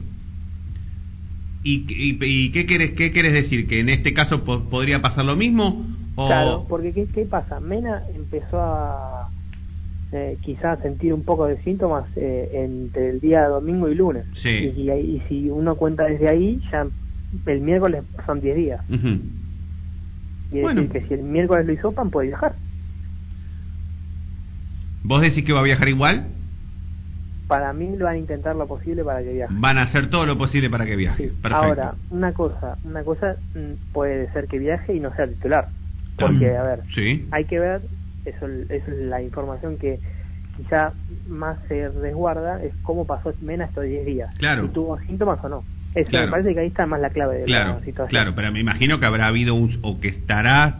[1.63, 3.67] ¿Y, y, y qué, querés, qué querés decir?
[3.67, 5.85] ¿Que en este caso po- podría pasar lo mismo?
[6.15, 6.27] O...
[6.27, 7.59] Claro, porque ¿qué, qué pasa?
[7.59, 9.29] Mena empezó a
[10.11, 14.25] eh, quizás sentir un poco de síntomas eh, entre el día domingo y lunes.
[14.41, 14.49] Sí.
[14.49, 16.87] Y, y si uno cuenta desde ahí, ya
[17.47, 18.81] el miércoles son 10 días.
[18.89, 19.07] Ujú.
[20.51, 20.81] Y es Bueno.
[20.83, 22.55] decir, que si el miércoles lo hisopan, puede viajar.
[25.03, 26.34] ¿Vos decís que va a viajar igual?
[27.47, 29.53] Para mí lo van a intentar lo posible para que viaje.
[29.58, 31.27] Van a hacer todo lo posible para que viaje.
[31.41, 31.55] Perfecto.
[31.55, 35.69] Ahora, una cosa, una cosa mm, puede ser que viaje y no sea titular.
[36.17, 37.27] Porque, a ver, Sí.
[37.31, 37.81] hay que ver,
[38.25, 39.99] eso, eso es la información que
[40.58, 40.93] quizá
[41.27, 44.34] más se resguarda, es cómo pasó Mena estos 10 días.
[44.38, 44.63] Claro.
[44.63, 45.63] Si tuvo síntomas o no.
[45.93, 46.25] Eso Claro.
[46.27, 48.08] me parece que ahí está más la clave de Claro, la situación.
[48.10, 50.77] claro, pero me imagino que habrá habido un, o que estará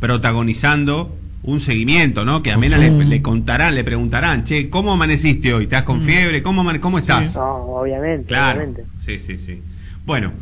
[0.00, 2.42] protagonizando un seguimiento, ¿no?
[2.42, 5.64] Que a Mena le, le contarán, le preguntarán, che, ¿cómo amaneciste hoy?
[5.64, 6.42] ¿Estás con fiebre?
[6.42, 7.34] ¿Cómo, amane- cómo estás?
[7.34, 8.84] No, obviamente, Claro, obviamente.
[9.06, 9.62] sí, sí, sí.
[10.04, 10.32] Bueno,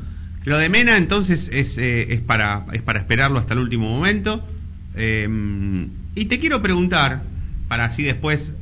[0.45, 4.45] lo de Mena entonces es, eh, es, para, es para esperarlo hasta el último momento.
[4.97, 5.29] Eh,
[6.15, 7.23] y te quiero preguntar,
[7.69, 8.53] para así después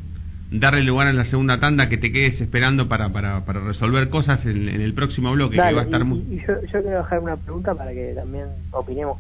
[0.51, 4.45] darle lugar en la segunda tanda que te quedes esperando para, para, para resolver cosas
[4.47, 6.19] en, en el próximo bloque, que va a estar y, muy...
[6.31, 9.19] y yo, yo quiero dejar una pregunta para que también opinemos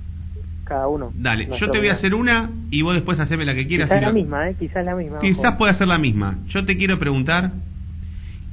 [0.66, 1.12] cada uno.
[1.14, 3.88] Dale, yo te voy a hacer una y vos después haceme la que quieras.
[3.88, 4.56] Quizás la misma, ¿eh?
[4.58, 5.20] Quizás la misma.
[5.20, 6.38] Quizás pueda ser la misma.
[6.48, 7.52] Yo te quiero preguntar,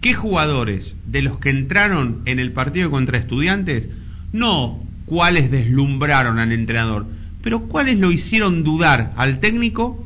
[0.01, 3.89] ¿qué jugadores de los que entraron en el partido contra estudiantes,
[4.31, 7.05] no cuáles deslumbraron al entrenador,
[7.41, 10.05] pero cuáles lo hicieron dudar al técnico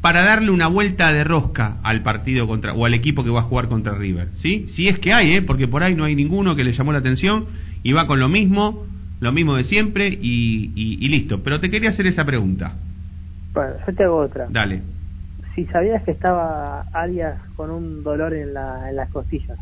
[0.00, 3.44] para darle una vuelta de rosca al partido contra o al equipo que va a
[3.44, 4.66] jugar contra River, ¿sí?
[4.74, 5.42] Si es que hay, ¿eh?
[5.42, 7.46] Porque por ahí no hay ninguno que le llamó la atención
[7.82, 8.86] y va con lo mismo,
[9.20, 11.42] lo mismo de siempre y, y- y listo.
[11.42, 12.74] Pero te quería hacer esa pregunta.
[13.52, 14.46] Bueno, yo te hago otra.
[14.50, 14.82] Dale.
[15.54, 19.58] Si sabías que estaba Arias con un dolor en, la, en las costillas,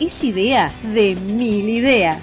[0.00, 2.22] es idea de mil ideas.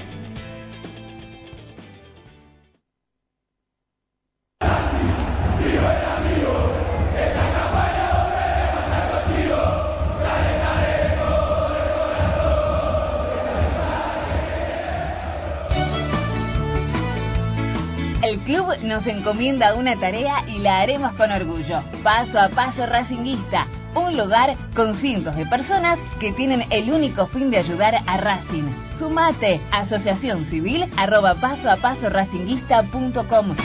[18.21, 21.83] El club nos encomienda una tarea y la haremos con orgullo.
[22.03, 23.67] Paso a paso racinguista.
[23.95, 28.69] Un lugar con cientos de personas que tienen el único fin de ayudar a Racing.
[28.99, 33.55] Sumate, asociación civil, arroba paso a paso racinguista.com.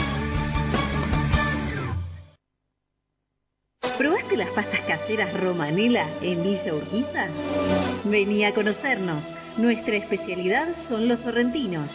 [3.97, 7.27] ¿Probaste las pastas caseras Romanela en Villa Urquiza?
[8.05, 9.21] Vení a conocernos.
[9.57, 11.89] Nuestra especialidad son los sorrentinos.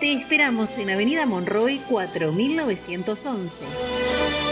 [0.00, 4.47] Te esperamos en Avenida Monroy 4911.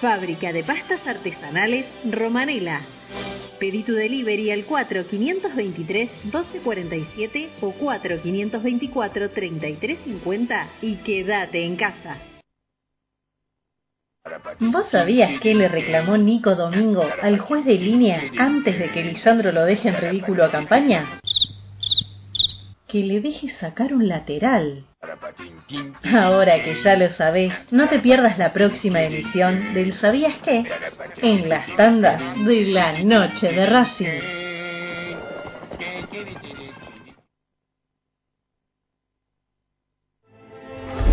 [0.00, 2.82] Fábrica de pastas artesanales Romanela.
[3.58, 12.18] Pedí tu delivery al 4523-1247 o 4524-3350 y quédate en casa.
[14.60, 19.50] ¿Vos sabías qué le reclamó Nico Domingo al juez de línea antes de que Lisandro
[19.52, 21.18] lo deje en ridículo a campaña?
[22.86, 24.84] Que le deje sacar un lateral.
[26.12, 30.64] Ahora que ya lo sabés, no te pierdas la próxima emisión del ¿Sabías qué?
[31.22, 34.20] En las tandas de la noche de Racing.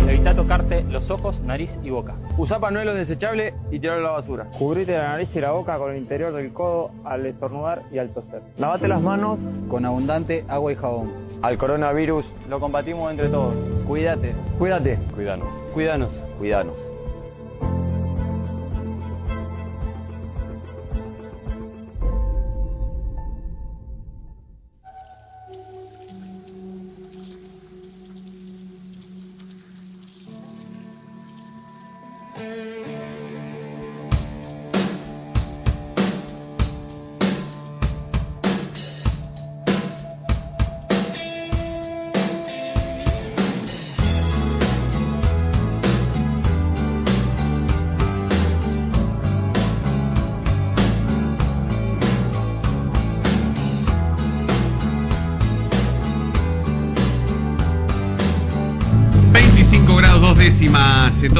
[0.08, 2.16] Evita tocarte los ojos, nariz y boca.
[2.38, 4.46] Usa pañuelo desechable y tirarlo a la basura.
[4.58, 8.12] Cubrite la nariz y la boca con el interior del codo al estornudar y al
[8.12, 8.42] toser.
[8.56, 11.25] Lavate las manos Con abundante agua y jabón.
[11.46, 12.26] Al coronavirus.
[12.48, 13.54] Lo combatimos entre todos.
[13.86, 14.34] Cuídate.
[14.58, 14.98] Cuídate.
[15.14, 15.48] Cuidanos.
[15.72, 16.10] Cuídanos.
[16.38, 16.95] Cuidanos.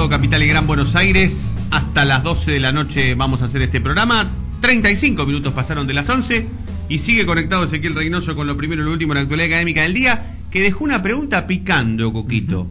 [0.08, 1.32] Capital y Gran Buenos Aires.
[1.70, 4.30] Hasta las 12 de la noche vamos a hacer este programa.
[4.60, 6.46] 35 minutos pasaron de las 11
[6.88, 9.82] y sigue conectado Ezequiel Reynoso con lo primero y lo último en la actualidad académica
[9.82, 12.70] del día, que dejó una pregunta picando, Coquito.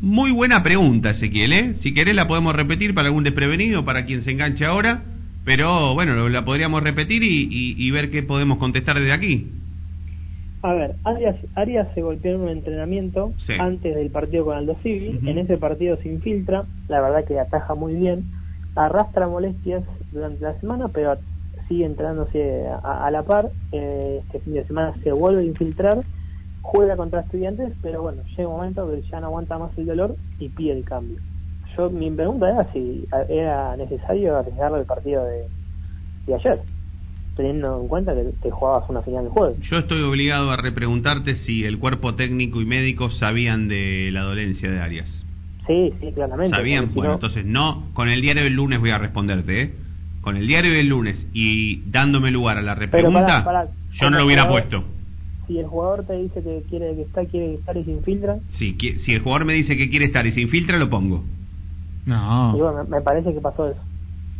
[0.00, 1.74] Muy buena pregunta, Ezequiel, ¿eh?
[1.82, 5.02] Si querés la podemos repetir para algún desprevenido, para quien se enganche ahora,
[5.44, 9.46] pero bueno, la podríamos repetir y, y- y ver qué podemos contestar desde aquí.
[10.62, 13.54] A ver, Arias, Arias se golpeó en un entrenamiento Sí.
[13.58, 15.16] antes del partido con Aldo Civi.
[15.18, 15.28] Ujú.
[15.28, 18.24] En ese partido se infiltra, la verdad que ataja muy bien.
[18.74, 21.18] Arrastra molestias durante la semana, pero
[21.68, 23.50] sigue entrenándose a, a la par.
[23.72, 26.02] Eh, este fin de semana se vuelve a infiltrar,
[26.60, 30.16] juega contra estudiantes, pero bueno, llega un momento que ya no aguanta más el dolor
[30.38, 31.18] y pide el cambio.
[31.76, 35.44] Yo Mi pregunta era si era necesario arriesgarlo el partido de,
[36.26, 36.62] de ayer,
[37.38, 39.56] teniendo en cuenta que te jugabas una final del jueves.
[39.70, 44.68] Yo estoy obligado a repreguntarte si el cuerpo técnico y médico sabían de la dolencia
[44.68, 45.08] de Arias.
[45.68, 46.56] Sí, sí, claramente.
[46.56, 46.88] ¿Sabían?
[46.88, 49.74] si Bueno, no- entonces no, con el diario del lunes voy a responderte, ¿eh?
[50.20, 53.68] Con el diario del lunes y dándome lugar a la repregunta, pará, pará.
[53.92, 54.84] yo no lo hubiera jugador- puesto.
[55.46, 58.74] Si el jugador te dice que quiere que está, quiere estar y se infiltra, Si,
[58.76, 61.22] qui- si el jugador me dice que quiere estar y se infiltra, lo pongo.
[62.04, 62.54] No.
[62.56, 63.80] y bueno, me, me parece que pasó eso.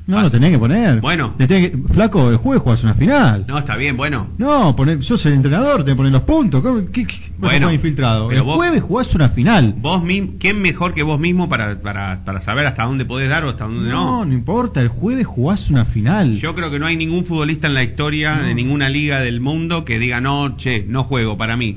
[0.08, 1.02] No, lo tenés que poner.
[1.02, 1.34] Bueno.
[1.38, 3.44] Le que- Flaco, el jueves jugás una final.
[3.46, 4.28] No, está bien, bueno.
[4.38, 6.62] No, poner, yo soy el entrenador, te ponen los puntos.
[6.62, 8.26] ¿Cómo- ¿Qué, qué, vas a Bueno, infiltrado?
[8.28, 9.74] pero el vos- jueves jugás una final.
[9.78, 13.44] Vos mismo, ¿quién mejor que vos mismo para, para, para saber hasta dónde podés dar
[13.44, 14.24] o hasta dónde No, no?
[14.24, 16.38] no importa, el jueves jugás una final.
[16.38, 18.42] Yo creo que no hay ningún futbolista en la historia No.
[18.44, 21.76] de ninguna liga del mundo que diga, no, che, no juego para mí.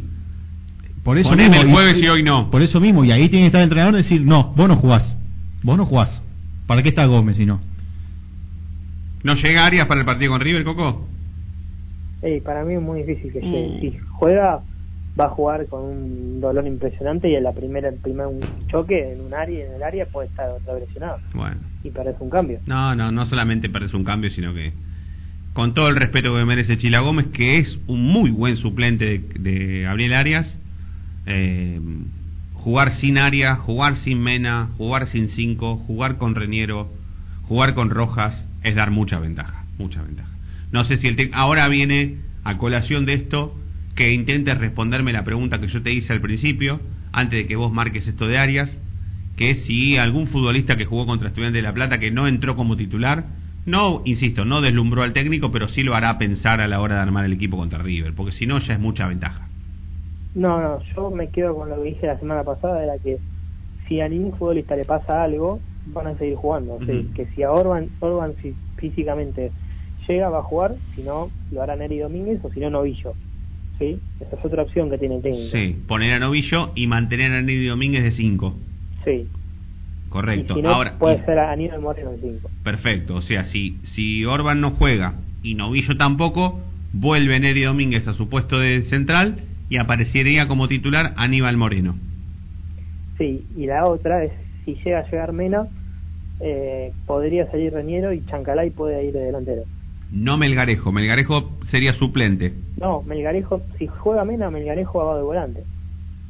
[1.04, 2.50] por eso poneme mismo, el jueves y hoy no.
[2.50, 4.78] Por eso mismo, y ahí tiene que estar el entrenador y decir, no, vos no
[4.78, 5.18] jugás.
[5.64, 6.22] Vos no jugás.
[6.68, 7.60] ¿Para qué está Gómez si no?
[9.24, 11.08] ¿No llega Arias para el partido con River, Coco?
[12.44, 13.52] Para mí es muy difícil que Mm.
[13.52, 13.80] llegue.
[13.80, 14.64] Si juega,
[15.20, 18.28] va a jugar con un dolor impresionante y en la primera, el primer
[18.68, 21.62] choque en un área, en el área puede estar otra vez lesionado Bueno.
[21.84, 22.60] y parece un cambio.
[22.66, 24.72] No, no, no solamente parece un cambio, sino que
[25.54, 29.18] con todo el respeto que merece Chila Gómez, que es un muy buen suplente de,
[29.40, 30.58] de Gabriel Arias,
[31.26, 31.80] eh,
[32.54, 36.88] jugar sin Arias, jugar sin Mena, jugar sin Cinco, jugar con Reñero,
[37.44, 40.30] jugar con Rojas, es dar mucha ventaja, mucha ventaja.
[40.72, 43.56] No sé si el ahora viene a colación de esto
[43.96, 46.80] que intentes responderme la pregunta que yo te hice al principio,
[47.12, 48.78] antes de que vos marques esto de Arias,
[49.36, 52.56] que es si algún futbolista que jugó contra Estudiantes de La Plata que no entró
[52.56, 53.26] como titular,
[53.66, 57.02] no, insisto, no deslumbró al técnico, pero sí lo hará pensar a la hora de
[57.02, 59.48] armar el equipo contra River, porque si no ya es mucha ventaja.
[60.34, 63.20] No, no, yo me quedo con lo que dije la semana pasada, era que
[63.88, 66.76] si a ningún futbolista le pasa algo, van a seguir jugando.
[66.76, 67.14] O sea, Ujú.
[67.14, 69.52] que si a Orban, Orban si físicamente
[70.08, 73.16] llega, va a jugar, si no, lo hará Neri Domínguez o si no, Novillo.
[73.80, 74.00] ¿Sí?
[74.20, 75.50] Esa es otra opción que tiene el técnico.
[75.58, 78.56] Sí, poner a Novillo y mantener a Neri Domínguez de 5.
[79.04, 79.28] Sí.
[80.10, 80.54] Correcto.
[80.54, 82.50] Y si no, Ahora, puede y- ser a Aníbal Moreno el 5.
[82.64, 83.16] perfecto.
[83.16, 86.60] O sea, si, si Orban no juega y Novillo tampoco,
[86.94, 89.38] vuelve Neri Domínguez a su puesto de central
[89.70, 91.96] y aparecería como titular Aníbal Moreno.
[93.18, 94.32] Sí, y la otra es,
[94.66, 95.68] si llega a llegar Mena,
[96.40, 99.64] eh, podría salir Reñero y Chancalay puede ir de delantero.
[100.12, 100.92] No Melgarejo.
[100.92, 102.54] Melgarejo sería suplente.
[102.78, 105.64] No, Melgarejo, si juega Mena, Melgarejo va de volante.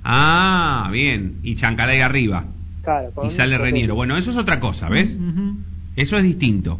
[0.03, 1.37] Ah, bien.
[1.43, 2.45] Y Chancalay arriba.
[2.83, 3.95] Claro, Y sale Reñero.
[3.95, 5.17] Bueno, eso es otra cosa, ¿ves?
[5.95, 6.79] Eso es distinto.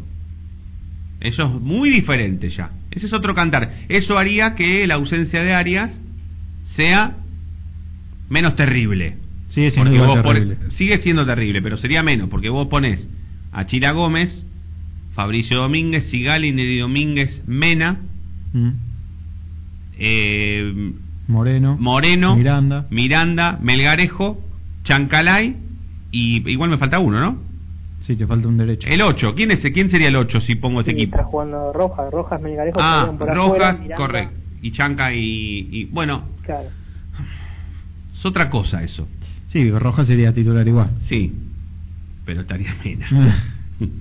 [1.20, 2.70] Eso es muy diferente ya.
[2.90, 3.70] Ese es otro cantar.
[3.88, 6.00] Eso haría que la ausencia de Arias
[6.74, 7.16] sea
[8.28, 9.16] menos terrible.
[9.54, 10.56] Sigue siendo igual terrible.
[10.76, 13.06] sigue siendo terrible, pero sería menos, porque vos pones
[13.52, 14.46] a Chila Gómez,
[15.14, 18.00] Fabricio Domínguez, Sigali, Neri Domínguez, Mena,
[18.54, 18.70] Mm.
[19.98, 20.92] eh,
[21.28, 21.76] Moreno.
[21.78, 22.86] Moreno, Miranda.
[22.90, 24.42] Miranda, Melgarejo,
[24.84, 25.56] Chancalay
[26.10, 27.38] y igual me falta uno, ¿no?
[28.00, 28.88] Sí, te falta un derecho.
[28.88, 31.16] El 8, ¿quién es quién sería el 8 si pongo este Sí, equipo?
[31.16, 34.34] está jugando Rojas, Rojas, Melgarejo, Ah, por Rojas, correcto.
[34.60, 36.68] Y Chanca y, y bueno, Claro.
[38.14, 39.08] es otra cosa eso.
[39.52, 40.88] Sí, Rojas sería titular igual.
[41.08, 41.30] Sí,
[42.24, 43.06] pero estaría Mena.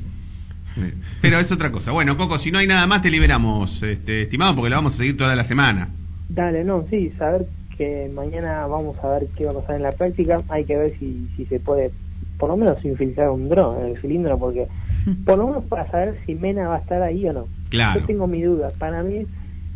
[1.21, 1.91] pero es otra cosa.
[1.91, 4.97] Bueno, Coco, si no hay nada más te liberamos, este, estimado, porque lo vamos a
[4.97, 5.89] seguir toda la semana.
[6.29, 7.47] Dale, no, sí, saber
[7.77, 10.41] que mañana vamos a ver qué va a pasar en la práctica.
[10.47, 11.91] Hay que ver si, si se puede,
[12.37, 14.67] por lo menos, infiltrar un dron en el cilindro, porque
[15.25, 17.47] por lo menos para saber si Mena va a estar ahí o no.
[17.69, 17.99] Claro.
[17.99, 18.71] Yo tengo mi duda.
[18.79, 19.25] Para mí,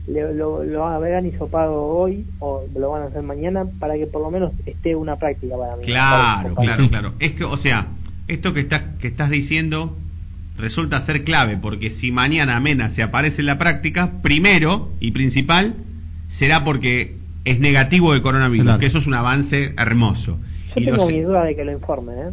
[0.08, 4.22] le- lo, lo habrán hisopado hoy o lo van a hacer mañana para que por
[4.22, 5.84] lo menos esté una práctica para mí.
[5.86, 7.14] Claro, Para- claro, claro.
[7.20, 7.88] Es que, o sea,
[8.28, 9.97] esto que estás que estás diciendo
[10.58, 15.76] resulta ser clave porque si mañana Mena se aparece en la práctica, primero y principal
[16.39, 18.80] será porque es negativo de coronavirus, Claro.
[18.80, 20.39] que eso es un avance hermoso.
[20.76, 22.32] Yo Y tengo los- mi duda de que lo informen, ¿eh?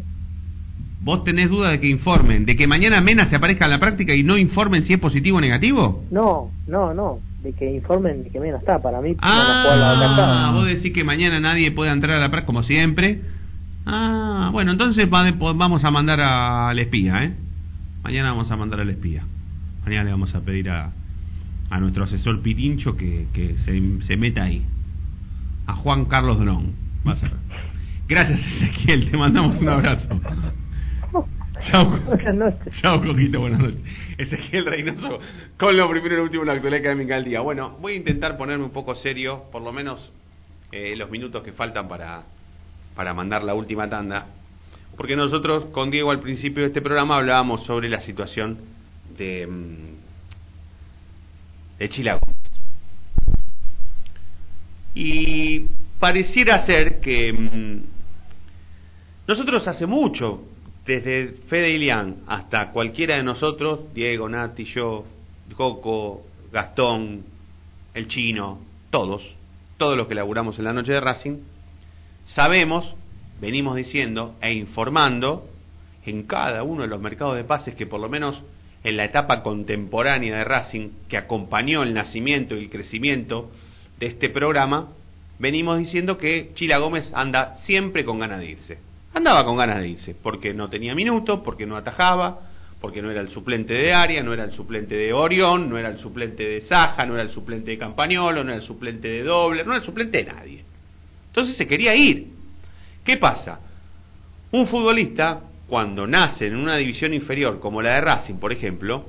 [1.04, 4.14] ¿Vos tenés duda de que informen, de que mañana Mena se aparezca en la práctica
[4.14, 6.04] y no informen si es positivo o negativo?
[6.12, 8.80] No, no, no, de que informen de que Mena está.
[8.80, 12.20] Para mí, van a jugar la Ah, vos decís que mañana nadie puede entrar a
[12.20, 13.20] la práctica como siempre.
[13.86, 17.34] Ah, bueno, entonces vamos a mandar al espía, ¿eh?
[18.02, 19.24] Mañana vamos a mandar al espía.
[19.84, 20.92] Mañana le vamos a pedir a,
[21.70, 24.64] a nuestro asesor Pitincho que, que se, se meta ahí.
[25.66, 26.72] A Juan Carlos Dron.
[27.06, 27.32] Va a ser.
[28.08, 29.10] Gracias, Ezequiel.
[29.10, 30.08] Te mandamos un abrazo.
[31.70, 31.86] Chao.
[32.06, 32.74] Buenas noches.
[32.80, 33.80] Chao, Coquito, buenas noches.
[34.18, 35.20] Ezequiel Reynoso
[35.58, 37.40] con lo primero y lo último la actualidad académica del día.
[37.40, 40.12] Bueno, voy a intentar ponerme un poco serio, por lo menos
[40.72, 42.24] eh, los minutos que faltan para,
[42.96, 44.26] para mandar la última tanda.
[44.96, 48.58] Porque nosotros con Diego al principio de este programa hablábamos sobre la situación
[49.16, 49.94] de, mm,
[51.78, 52.20] de Chilago.
[54.94, 55.66] Y
[55.98, 57.82] pareciera ser que mm,
[59.26, 60.42] nosotros hace mucho,
[60.86, 65.04] desde Fede Ilián hasta cualquiera de nosotros, Diego, Nati, yo,
[65.56, 66.22] Coco,
[66.52, 67.24] Gastón,
[67.94, 68.60] el chino,
[68.90, 69.22] todos,
[69.76, 71.38] todos los que laburamos en la noche de Racing,
[72.24, 72.94] sabemos,
[73.40, 75.48] venimos diciendo e informando
[76.04, 78.40] en cada uno de los mercados de pases que por lo menos
[78.84, 83.50] en la etapa contemporánea de Racing, que acompañó el nacimiento y el crecimiento
[83.98, 84.88] de este programa,
[85.38, 88.91] venimos diciendo que Chila Gómez anda siempre con ganas de irse.
[89.14, 92.40] Andaba con ganas de irse, porque no tenía minutos, porque no atajaba,
[92.80, 95.88] porque no era el suplente de Aria, no era el suplente de Orión, no era
[95.88, 99.22] el suplente de Saja, no era el suplente de Campañolo, no era el suplente de
[99.22, 100.64] Doble, no era el suplente de nadie.
[101.28, 102.28] Entonces se quería ir.
[103.04, 103.60] ¿Qué pasa?
[104.50, 109.06] Un futbolista, cuando nace en una división inferior como la de Racing, por ejemplo,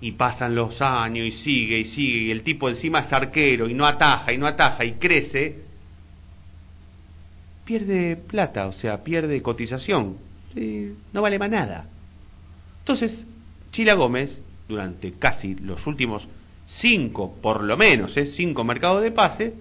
[0.00, 3.74] y pasan los años y sigue y sigue, y el tipo encima es arquero y
[3.74, 5.64] no ataja y no ataja y crece,
[7.68, 10.16] pierde plata, o sea, pierde cotización.
[11.12, 11.86] No vale más nada.
[12.78, 13.26] Entonces,
[13.72, 16.26] Chila Gómez durante casi los últimos
[16.80, 18.28] cinco, por lo menos, ¿eh?
[18.28, 19.52] cinco mercados de pase,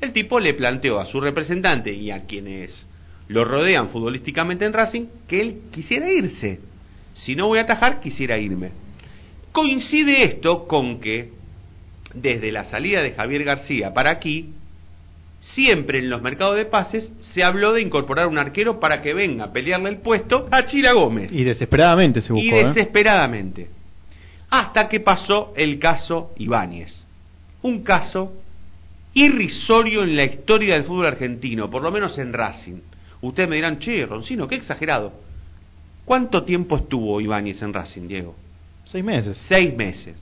[0.00, 2.86] el tipo le planteó a su representante y a quienes
[3.28, 6.58] lo rodean futbolísticamente en Racing que él quisiera irse.
[7.16, 8.70] Si no voy a atajar, quisiera irme.
[9.52, 11.32] Coincide esto con que
[12.14, 14.54] desde la salida de Javier García para aquí,
[15.54, 19.44] siempre en los mercados de pases se habló de incorporar un arquero para que venga
[19.44, 21.30] a pelearle el puesto a Chila Gómez.
[21.32, 22.46] Y desesperadamente se buscó.
[22.46, 22.68] Y ¿eh?
[22.68, 23.68] desesperadamente.
[24.50, 27.04] Hasta que pasó el caso Ibáñez.
[27.62, 28.32] Un caso
[29.14, 32.80] irrisorio en la historia del fútbol argentino, por lo menos en Racing.
[33.20, 35.12] Ustedes me dirán, che, Roncino, qué exagerado.
[36.04, 38.34] ¿Cuánto tiempo estuvo Ibáñez en Racing, Diego?
[38.84, 39.40] Seis meses.
[39.48, 40.16] Seis meses.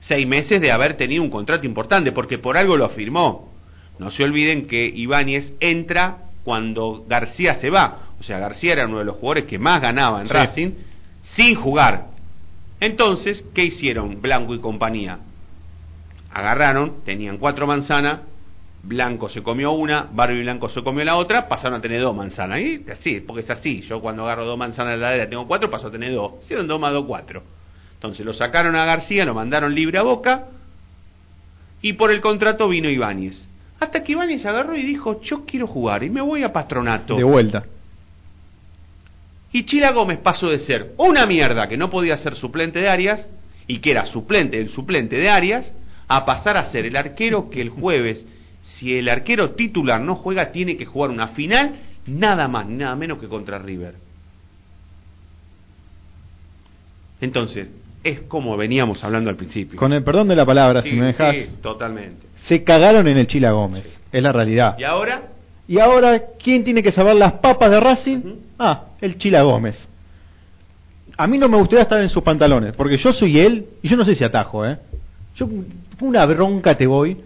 [0.00, 3.53] Seis meses de haber tenido un contrato importante, porque por algo lo firmó.
[3.98, 7.98] No se olviden que Ibáñez entra cuando García se va.
[8.20, 10.32] O sea, García era uno de los jugadores que más ganaba en Sí.
[10.32, 10.70] Racing
[11.36, 12.06] sin jugar.
[12.80, 15.18] Entonces, ¿qué hicieron Blanco y compañía?
[16.32, 18.20] Agarraron, tenían cuatro manzanas,
[18.82, 22.60] Blanco se comió una, Barbie Blanco se comió la otra, pasaron a tener dos manzanas.
[22.60, 23.80] Y así, porque es así.
[23.82, 26.32] Yo cuando agarro dos manzanas de la heladera tengo cuatro, paso a tener dos.
[26.42, 27.42] Hicieron dos más dos, cuatro.
[27.94, 30.48] Entonces lo sacaron a García, lo mandaron libre a Boca
[31.80, 33.48] y por el contrato vino Ibáñez.
[33.84, 37.16] Hasta que Ibáñez agarró y dijo, yo quiero jugar y me voy a Patronato.
[37.16, 37.64] De vuelta.
[39.52, 43.26] Y Chila Gómez pasó de ser una mierda que no podía ser suplente de Arias
[43.66, 45.70] y que era suplente del suplente de Arias
[46.08, 48.26] a pasar a ser el arquero que el jueves,
[48.62, 51.74] si el arquero titular no juega, tiene que jugar una final
[52.06, 53.96] nada más, nada menos que contra River.
[57.20, 57.68] Entonces,
[58.02, 59.78] es como veníamos hablando al principio.
[59.78, 62.33] Con el perdón de la palabra, Sí, si me dejas, sí, totalmente.
[62.48, 63.84] Se cagaron en el Chila Gómez.
[64.12, 64.76] Es la realidad.
[64.78, 65.22] ¿Y ahora?
[65.66, 68.20] Y ahora, ¿quién tiene que salvar las papas de Racing?
[68.58, 69.76] Ah, el Chila Gómez.
[71.16, 73.96] A mí no me gustaría estar en sus pantalones, porque yo soy él y yo
[73.96, 74.78] no sé si atajo, ¿eh?
[75.36, 75.48] Yo
[76.00, 77.16] una bronca te voy,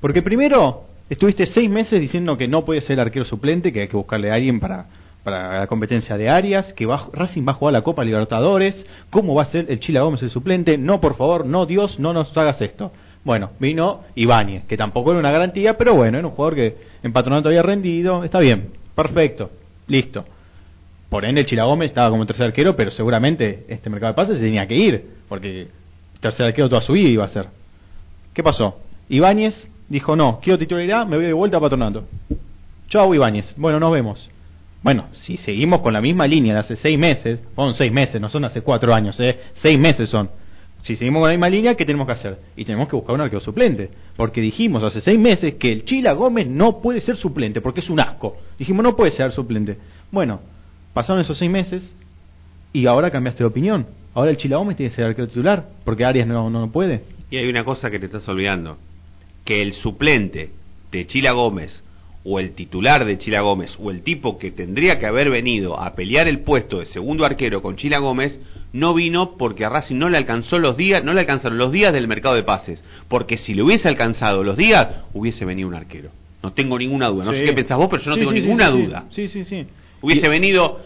[0.00, 3.96] porque primero estuviste seis meses diciendo que no puede ser arquero suplente, que hay que
[3.96, 4.86] buscarle a alguien para,
[5.24, 9.34] para la competencia de Arias, que va, Racing va a jugar la Copa Libertadores, ¿cómo
[9.34, 10.78] va a ser el Chila Gómez el suplente?
[10.78, 12.92] No, por favor, no, Dios, no nos hagas esto.
[13.24, 17.12] Bueno, vino Ibáñez, que tampoco era una garantía, pero bueno, era un jugador que en
[17.12, 19.50] patronato había rendido, está bien, perfecto,
[19.86, 20.24] listo.
[21.08, 24.36] Por ende, el Chila Gómez estaba como tercer arquero, pero seguramente este mercado de pases
[24.38, 25.68] se tenía que ir, porque
[26.20, 27.46] tercer arquero toda su vida iba a ser.
[28.34, 28.80] ¿Qué pasó?
[29.08, 29.54] Ibáñez
[29.88, 32.04] dijo, no, quiero titularidad, me voy de vuelta a patronato.
[32.88, 33.54] Chau, Ibáñez.
[33.56, 34.30] Bueno, nos vemos.
[34.82, 38.28] Bueno, si seguimos con la misma línea de hace seis meses, son seis meses, no
[38.28, 39.38] son hace cuatro años, ¿eh?
[39.62, 40.28] seis meses son.
[40.84, 42.38] Si seguimos con la misma línea, ¿qué tenemos que hacer?
[42.56, 43.88] Y tenemos que buscar un arquero suplente.
[44.16, 47.88] Porque dijimos hace seis meses que el Chila Gómez no puede ser suplente, porque es
[47.88, 48.36] un asco.
[48.58, 49.78] Dijimos, no puede ser suplente.
[50.10, 50.40] Bueno,
[50.92, 51.94] pasaron esos seis meses
[52.74, 53.86] y ahora cambiaste de opinión.
[54.12, 57.02] Ahora el Chila Gómez tiene que ser arquero titular, porque Arias no, no puede.
[57.30, 58.76] Y hay una cosa que te estás olvidando,
[59.44, 60.50] que el suplente
[60.92, 61.83] de Chila Gómez
[62.26, 65.94] o el titular de Chila Gómez o el tipo que tendría que haber venido a
[65.94, 68.40] pelear el puesto de segundo arquero con Chila Gómez
[68.72, 71.92] no vino porque a Racing no le alcanzó los días, no le alcanzaron los días
[71.92, 76.10] del mercado de pases, porque si le hubiese alcanzado los días hubiese venido un arquero.
[76.42, 78.40] No tengo ninguna duda, no sé qué pensás vos, pero yo no Sí, tengo sí,
[78.40, 79.04] ninguna duda.
[79.10, 79.64] Sí, sí, sí.
[80.02, 80.80] Hubiese venido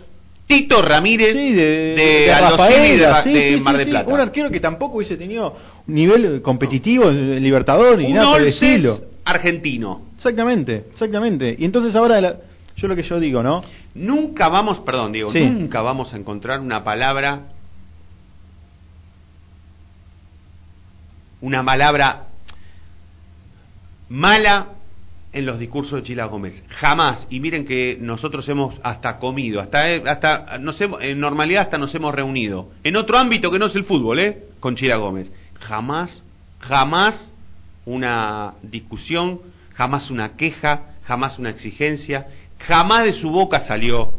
[0.47, 3.89] Tito Ramírez de, de, Rafaela, de, Mar del.
[3.89, 4.13] Plata.
[4.13, 8.41] Un arquero que tampoco hubiese tenido un nivel competitivo en Libertadores ni Un nada por
[8.41, 9.01] el estilo.
[9.25, 10.08] argentino.
[10.19, 11.55] Exactamente, exactamente.
[11.59, 12.37] Y entonces ahora, la-
[12.77, 13.63] yo lo que yo digo, ¿no?
[13.95, 15.41] Nunca vamos, perdón, Diego, Sí.
[15.41, 17.43] nunca vamos a encontrar una palabra,
[21.41, 22.25] una palabra
[24.09, 24.69] mala
[25.33, 26.63] en los discursos de Chila Gómez.
[26.69, 27.27] Jamás.
[27.31, 31.95] Y miren que nosotros hemos hasta comido, hasta, hasta nos hemos- en normalidad hasta nos
[31.95, 32.71] hemos reunido.
[32.83, 34.39] En otro ámbito que no es el fútbol, ¿eh?
[34.61, 35.31] Con Chila Gómez.
[35.61, 36.23] Jamás,
[36.61, 37.15] jamás
[37.85, 39.41] una discusión,
[39.79, 42.27] jamás una queja, jamás una exigencia,
[42.59, 44.13] jamás de su boca salió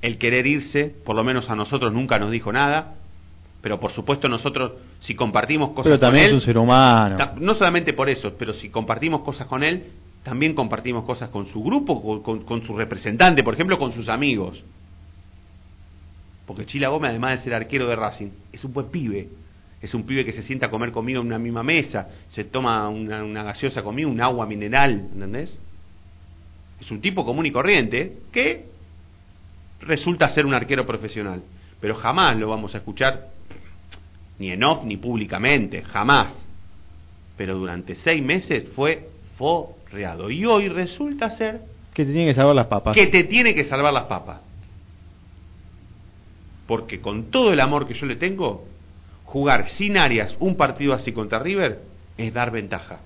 [0.00, 2.94] el querer irse, por lo menos a nosotros nunca nos dijo nada,
[3.60, 7.16] pero por supuesto nosotros si compartimos cosas Pero también con él, es un ser humano.
[7.40, 9.86] no solamente por eso, pero si compartimos cosas con él,
[10.22, 14.08] también compartimos cosas con su grupo, con, con- con su representante, por ejemplo, con sus
[14.08, 14.62] amigos.
[16.46, 19.28] Porque Chila Gómez, además de ser arquero de Racing, es un buen pibe.
[19.80, 22.88] Es un pibe que se sienta a comer conmigo en una misma mesa, se toma
[22.88, 25.56] una, una gaseosa conmigo, un agua mineral, ¿entendés?
[26.80, 28.64] Es un tipo común y corriente que
[29.80, 31.42] resulta ser un arquero profesional.
[31.80, 33.28] Pero jamás lo vamos a escuchar,
[34.38, 36.32] ni en off ni públicamente, jamás.
[37.36, 40.28] Pero durante seis meses fue forreado.
[40.30, 41.60] Y hoy resulta ser
[41.94, 42.94] Que te tienen que salvar las papas.
[42.94, 44.40] que te tiene que salvar las papas.
[46.66, 48.66] Porque con todo el amor que yo le tengo,
[49.28, 51.80] jugar sin Arias un partido así contra River
[52.16, 53.00] es dar ventaja.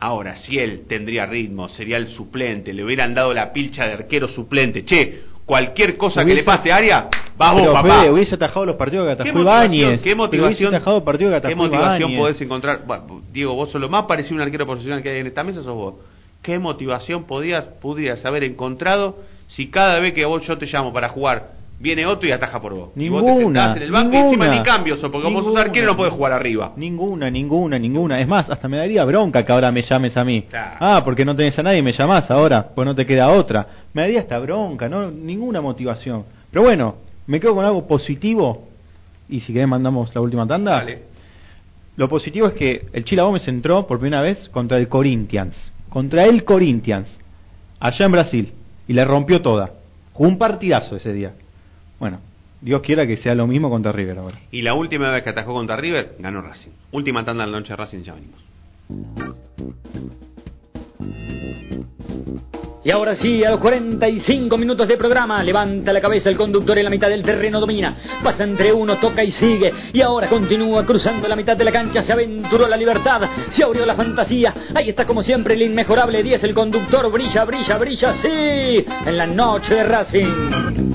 [0.00, 4.28] Ahora, si él tendría ritmo, sería el suplente, le hubieran dado la pilcha de arquero
[4.28, 8.00] suplente, che, cualquier cosa que le pase a Pero, papá.
[8.00, 10.00] Fede, hubiese atajado los partidos que ¿Qué atajó motivación, Ibáñez.
[10.02, 12.80] ¿Qué motivación, el partido que ¿qué motivación podés encontrar?
[12.84, 15.44] Bueno, Diego, vos sos lo más parecido a un arquero profesional que hay en esta
[15.44, 15.94] mesa, sos vos.
[16.42, 19.18] ¿Qué motivación podías, pudieras haber encontrado
[19.48, 22.72] si cada vez que vos yo te llamo para jugar, viene otro y ataja por
[22.74, 22.90] vos?
[22.96, 24.58] y vos te Ninguna, sentás en el banco y encima ninguna.
[24.60, 25.62] ni cambios, porque como sos Ninguna.
[25.62, 26.72] arquero no podés jugar arriba.
[26.76, 28.20] Ninguna, ninguna, ninguna.
[28.20, 30.44] Es más, hasta me daría bronca que ahora me llames a mí.
[30.52, 33.66] Ah, porque no tenés a nadie y me llamás ahora, pues no te queda otra.
[33.92, 36.24] Me daría hasta bronca, no ninguna motivación.
[36.50, 36.96] Pero bueno,
[37.26, 38.68] me quedo con algo positivo.
[39.28, 40.72] Y si querés mandamos la última tanda.
[40.76, 41.02] Dale.
[41.96, 45.54] Lo positivo es que el Chila Gómez entró por primera vez contra el Corinthians.
[45.88, 47.08] Contra el Corinthians.
[47.78, 48.52] Allá en Brasil.
[48.88, 49.70] Y le rompió toda.
[50.12, 51.32] Jugó un partidazo ese día.
[52.04, 52.20] Bueno,
[52.60, 54.36] Dios quiera que sea lo mismo contra River ahora.
[54.50, 56.72] Y la última vez que atajó contra River, ganó Racing.
[56.92, 58.44] Última tanda en la noche de Racing, ya venimos.
[62.84, 66.84] Y ahora sí, a los 45 minutos de programa, levanta la cabeza el conductor en
[66.84, 69.72] la mitad del terreno, domina, pasa entre uno, toca y sigue.
[69.94, 73.86] Y ahora continúa cruzando la mitad de la cancha, se aventuró la libertad, se abrió
[73.86, 74.54] la fantasía.
[74.74, 78.28] Ahí está como siempre el inmejorable 10, el conductor brilla, brilla, brilla, sí,
[79.06, 80.94] en la noche de Racing.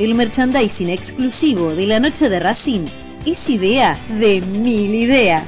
[0.00, 2.86] El merchandising exclusivo de la noche de Racing
[3.26, 5.44] es idea de mil ideas.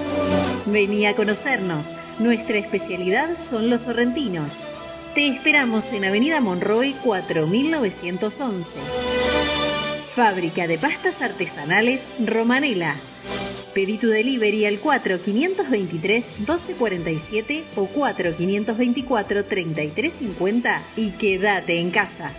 [0.66, 2.03] Vení a conocernos.
[2.18, 4.50] Nuestra especialidad son los sorrentinos.
[5.16, 8.70] Te esperamos en Avenida Monroy 4911.
[10.14, 12.94] Fábrica de pastas artesanales Romanela.
[13.74, 22.32] Pedí tu delivery al 4523-1247 o 4524-3350 y quédate en casa.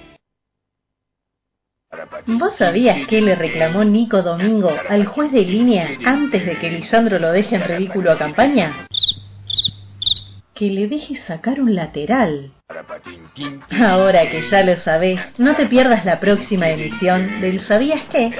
[2.28, 7.19] ¿Vos sabías qué le reclamó Nico Domingo al juez de línea antes de que Lisandro
[7.19, 8.88] lo deje en ridículo a campaña?
[10.56, 12.51] Que le deje sacar un lateral.
[13.72, 18.32] Ahora que ya lo sabés, no te pierdas la próxima emisión del ¿Sabías qué?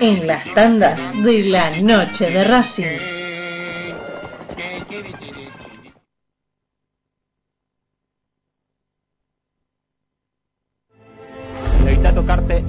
[0.00, 3.25] En las tandas de la noche de Racing.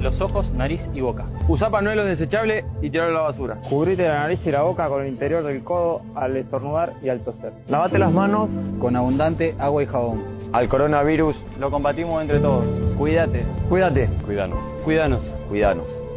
[0.00, 1.24] Los ojos, nariz y boca.
[1.48, 3.56] Usa pañuelo desechable y tirarlo a la basura.
[3.68, 7.20] Cubrite la nariz y la boca con el interior del codo al estornudar y al
[7.20, 7.52] toser.
[7.68, 8.48] Lavate las manos
[8.80, 10.22] Con abundante agua y jabón.
[10.52, 11.36] al coronavirus.
[11.60, 12.64] Lo combatimos entre todos.
[12.96, 13.44] Cuídate.
[13.68, 14.08] Cuídate.
[14.24, 14.58] Cuidanos.
[14.84, 15.22] Cuídanos.
[15.48, 16.07] Cuidanos.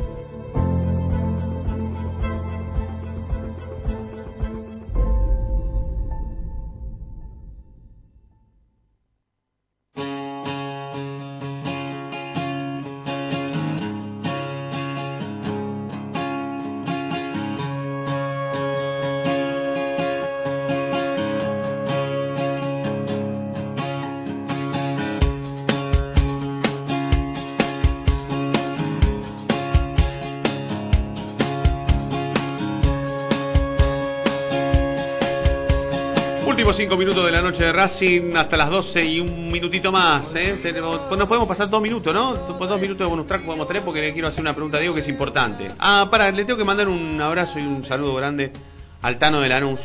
[37.51, 40.33] Noche de Racing hasta las 12 y un minutito más.
[40.35, 40.57] ¿eh?
[40.61, 42.33] Pues nos podemos pasar dos minutos, ¿no?
[42.33, 45.01] Dos minutos de bonus track podemos tener porque quiero hacer una pregunta a Diego que
[45.01, 45.69] es importante.
[45.77, 48.53] Ah, para, le tengo que mandar un abrazo y un saludo grande
[49.01, 49.81] al Tano de Lanús,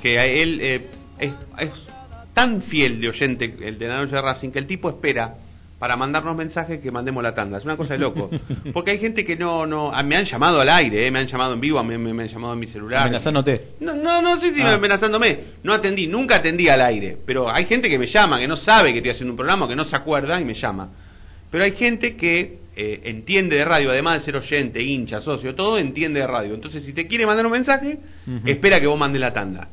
[0.00, 1.70] que él eh, es, es
[2.32, 5.34] tan fiel de oyente el de la noche de Racing que el tipo espera
[5.78, 7.58] para mandarnos mensajes que mandemos la tanda.
[7.58, 8.30] Es una cosa de loco.
[8.72, 9.66] Porque hay gente que no...
[9.66, 12.14] no ah, me han llamado al aire, eh, me han llamado en vivo, me, me-
[12.14, 13.02] me han llamado en mi celular.
[13.02, 13.70] Amenazándote.
[13.80, 14.74] No, no, no sé si Ah.
[14.74, 15.38] amenazándome.
[15.62, 17.18] No atendí, nunca atendí al aire.
[17.26, 19.76] Pero hay gente que me llama, que no sabe que estoy haciendo un programa, que
[19.76, 20.90] no se acuerda y me llama.
[21.50, 25.78] Pero hay gente que eh, entiende de radio, además de ser oyente, hincha, socio, todo
[25.78, 26.54] entiende de radio.
[26.54, 27.98] Entonces, si te quiere mandar un mensaje,
[28.46, 29.68] espera que vos mandes la tanda.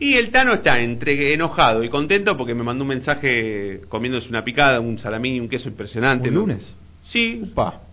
[0.00, 4.44] Y el Tano está entre enojado y contento porque me mandó un mensaje comiéndose una
[4.44, 6.28] picada, un salamín y un queso impresionante.
[6.28, 6.40] ¿Un ¿no?
[6.42, 6.74] lunes?
[7.04, 7.42] Sí,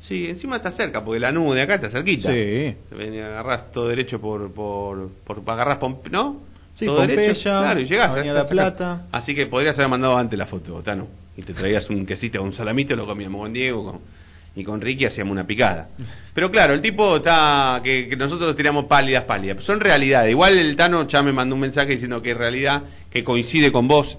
[0.01, 2.31] sí, encima está cerca, porque la nube de acá está cerquita.
[2.33, 2.75] Sí.
[3.21, 6.41] Agarrás todo derecho por, por, por agarrás Pompe- ¿no?
[6.75, 8.11] Sí, todo Pompeya, derecho, claro, y llegás.
[8.11, 8.45] Avenida La.
[8.49, 9.07] Plata.
[9.13, 11.07] Así que podrías haber mandado antes la foto, Tano.
[11.37, 14.01] Y te traías un quesito, un salamito, lo comíamos con Diego con-
[14.55, 15.89] y con Ricky hacíamos una picada.
[16.33, 19.63] Pero claro, el tipo está, que, que nosotros tiramos pálidas, pálidas.
[19.63, 20.31] Son realidades.
[20.31, 23.87] Igual el Tano ya me mandó un mensaje diciendo que es realidad, que coincide con
[23.87, 24.17] vos.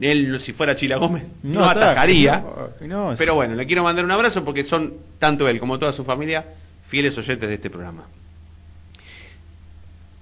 [0.00, 2.42] Él, si fuera Chila Gómez, no, atacaría.
[2.80, 5.92] no, no, Pero bueno, le quiero mandar un abrazo porque son, tanto él como toda
[5.92, 6.44] su familia,
[6.88, 8.06] fieles oyentes de este programa.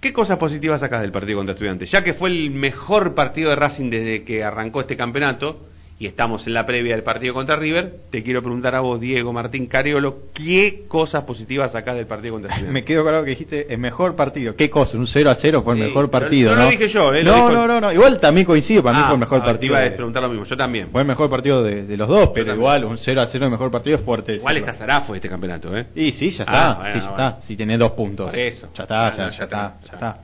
[0.03, 1.91] ¿Qué cosas positivas sacas del partido contra Estudiantes?
[1.91, 5.69] Ya que fue el mejor partido de Racing desde que arrancó este campeonato
[6.01, 9.34] y estamos en la previa del partido contra River, te quiero preguntar a vos, Diego
[9.34, 12.72] Martín Cariolo, ¿qué cosas positivas sacás del partido contra Estudiantes?
[12.82, 14.57] Me quedo claro que dijiste el mejor partido.
[14.57, 14.96] ¿Qué cosa?
[14.96, 16.64] Un 0 a 0 fue el Sí, mejor partido, no ¿no?
[16.64, 17.92] lo dije yo, eh, lo no, dijo no, no, no.
[17.92, 19.72] Igual también coincido, para mí Ah, fue el mejor ah, te partido.
[19.74, 20.88] iba a de- preguntar lo mismo, yo también.
[20.88, 23.51] Fue el mejor partido de, de los dos, pero igual un 0 a 0 el
[23.51, 24.36] mejor partido es fuerte.
[24.36, 25.84] Igual está Zarafo este campeonato, ¿eh?
[25.94, 26.80] Y sí, ya Ah, está.
[26.80, 27.28] bueno, sí, ya bueno.
[27.28, 27.46] está.
[27.46, 28.30] Si tenés dos puntos.
[28.30, 28.68] Por eso.
[28.74, 29.66] Ya está, Ah, ya, no, ya ya está.
[29.66, 30.18] está, ya está.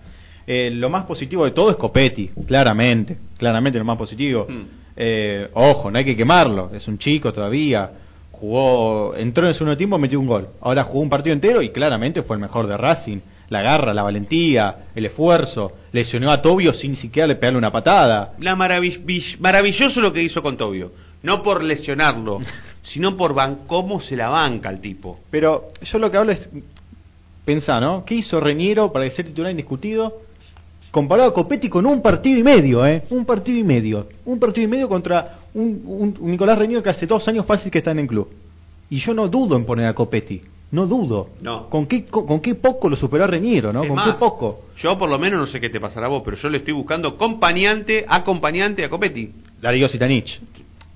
[0.47, 3.19] Eh, lo más positivo de todo es Copetti, claramente.
[3.37, 4.47] Claramente lo más positivo.
[4.49, 4.86] Hmm.
[4.97, 6.71] Eh, ojo, no hay que quemarlo.
[6.75, 7.91] Es un chico todavía.
[8.33, 10.49] Jugó, entró en el segundo tiempo, metió un gol.
[10.61, 13.19] Ahora jugó un partido entero y claramente fue el mejor de Racing.
[13.49, 15.73] La garra, la valentía, el esfuerzo.
[15.93, 18.33] Lesionó a Tobio sin siquiera le pegarle una patada.
[18.41, 20.91] La maravill- vill- maravilloso lo que hizo con Tobio.
[21.23, 22.41] No por lesionarlo,
[22.83, 23.35] sino por
[23.67, 25.21] cómo se la banca el tipo.
[25.31, 26.49] Pero yo lo que hablo es,
[27.45, 28.05] pensá, ¿no?
[28.05, 30.13] ¿Qué hizo Reñero para ser titular indiscutido?
[30.91, 33.03] Comparado a Copetti con un partido y medio, ¿eh?
[33.11, 34.07] Un partido y medio.
[34.25, 37.71] Un partido y medio contra un, un- un Nicolás Reñero que hace dos años fácil
[37.71, 38.29] que está en el club.
[38.89, 40.41] Y yo no dudo en poner a Copetti.
[40.71, 41.29] No dudo.
[41.43, 41.69] No.
[41.69, 43.83] ¿Con qué, con, con qué poco lo superó a Reñero, no?
[43.83, 44.63] Es ¿Con más, qué poco?
[44.79, 46.73] Yo por lo menos no sé qué te pasará a vos, pero yo le estoy
[46.73, 49.31] buscando acompañante, acompañante a Copetti.
[49.61, 50.41] Darío Sitanich.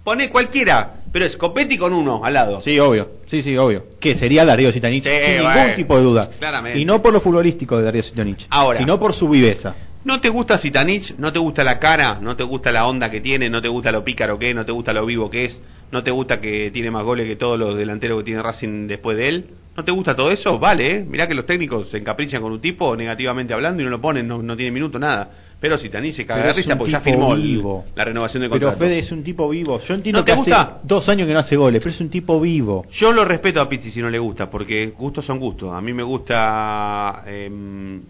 [0.05, 2.61] Pone cualquiera, pero es Copetti con uno al lado.
[2.63, 3.09] Sí, obvio.
[3.27, 3.85] Sí, sí, obvio.
[4.01, 6.31] Que sería Darío Sitanich Sí, sin bueno, ningún tipo de duda.
[6.39, 6.79] claramente.
[6.79, 8.47] Y no por lo futbolístico de Darío Sitanich.
[8.51, 8.79] Ahora.
[8.79, 9.75] Sino por su viveza.
[10.03, 11.15] ¿No te gusta Zitanich?
[11.19, 12.19] ¿No te gusta la cara?
[12.23, 13.51] ¿No te gusta la onda que tiene?
[13.51, 14.57] ¿No te gusta lo pícaro que es?
[14.57, 15.63] ¿No te gusta lo vivo que es?
[15.93, 19.19] ¿No te gusta que tiene más goles que todos los delanteros que tiene Racing después
[19.19, 19.45] de él?
[19.77, 20.59] ¿No te gusta todo eso?
[20.59, 21.05] Vale, ¿eh?
[21.07, 24.27] Mirá que los técnicos se encaprichan con un tipo negativamente hablando y no lo ponen,
[24.27, 25.31] no, no tiene minuto, nada.
[25.61, 27.85] Pero Zitanich se caga Pero de risa porque ya firmó vivo.
[27.95, 28.79] la renovación de Pero contrato.
[28.83, 29.79] Fede es un tipo vivo.
[29.87, 30.61] Yo entiendo ¿No te que gusta?
[30.63, 32.87] hace dos años que no hace goles, pero es un tipo vivo.
[32.93, 35.73] Yo lo respeto a Pizzi si no le gusta, porque gustos son gustos.
[35.75, 38.01] A mí me gusta em,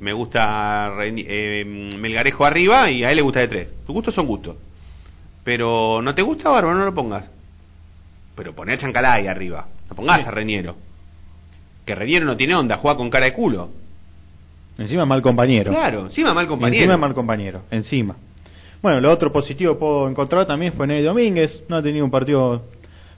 [0.00, 3.68] me gusta em, Melgarejo arriba y a él le gusta de tres.
[3.86, 4.56] Tus gustos son gustos.
[5.44, 7.30] Pero no te gusta, Bárbaro, no lo pongas.
[8.34, 9.66] Pero poné a Chancalay arriba.
[9.90, 10.24] No pongas Sí.
[10.26, 10.76] a Reñero.
[11.84, 13.68] Que Reñero no tiene onda, juega con cara de culo.
[14.78, 15.70] Encima mal compañero.
[15.70, 16.76] Claro, encima mal compañero.
[16.82, 18.16] Encima mal compañero, encima.
[18.82, 21.62] Bueno, lo otro positivo que puedo encontrar también fue Ney Domínguez.
[21.68, 22.62] No ha tenido un partido.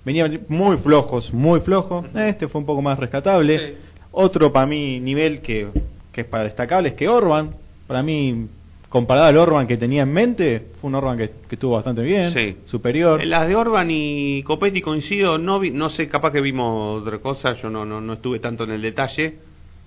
[0.05, 2.05] Venía muy flojos, muy flojo.
[2.15, 3.77] Este fue un poco más rescatable.
[4.13, 5.67] Otro para mí nivel que,
[6.13, 7.51] que es para destacable es que Orban.
[7.89, 8.47] Para mí,
[8.89, 12.33] comparado al Orban que tenía en mente, fue un Orban que, que estuvo bastante bien,
[12.33, 12.59] Sí.
[12.67, 13.25] superior.
[13.25, 17.55] Las de Orban y Copetti coincido, no vi- no sé, capaz que vimos otra cosa,
[17.55, 19.35] yo no, no, no estuve tanto en el detalle.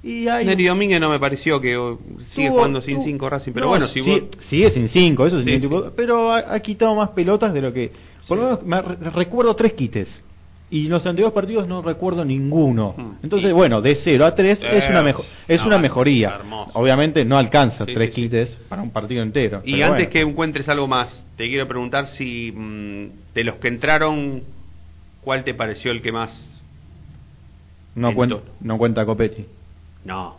[0.02, 2.00] Y hay Neri Domínguez no me pareció que oh,
[2.32, 5.28] sigue Tuvo- jugando sin 5 Racing, pero No, bueno, si sí- vos- sigue sin 5,
[5.28, 7.92] eso Sí, sí, tipo- pero ha, ha quitado más pelotas de lo que
[8.28, 10.08] por lo menos me re- recuerdo tres quites
[10.72, 13.18] y en los anteriores partidos no recuerdo ninguno.
[13.24, 14.88] Entonces, bueno, de 0 a 3 es Hmm.
[14.88, 16.30] Eh, una mejo- es no, una es mejoría.
[16.36, 16.72] hermoso.
[16.76, 18.22] Obviamente no alcanza Sí, tres sí, sí.
[18.22, 19.62] quites para un partido entero.
[19.66, 20.12] Y pero antes bueno.
[20.12, 24.44] que encuentres algo más, te quiero preguntar si mm, de los que entraron,
[25.24, 26.46] ¿cuál te pareció el que más?
[27.96, 29.46] no en cuenta no cuenta Copetti.
[30.06, 30.38] No.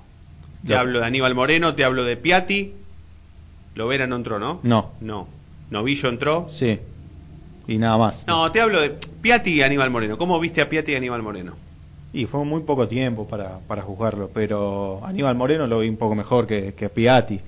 [0.66, 2.74] Te Lo- hablo de Aníbal Moreno, te hablo de Piatti.
[3.74, 4.60] Lovera no entró, ¿no?
[4.62, 4.92] No.
[5.00, 5.28] No.
[5.70, 6.48] Novillo entró.
[6.50, 6.78] Sí.
[7.68, 8.26] Y nada más.
[8.26, 8.90] No, te hablo de
[9.22, 10.18] Piatti y Aníbal Moreno.
[10.18, 11.54] ¿Cómo viste a Piatti y Aníbal Moreno?
[12.12, 16.16] Y fue muy poco tiempo para, para juzgarlo, pero Aníbal Moreno lo vi un poco
[16.16, 17.40] mejor que, que Piatti.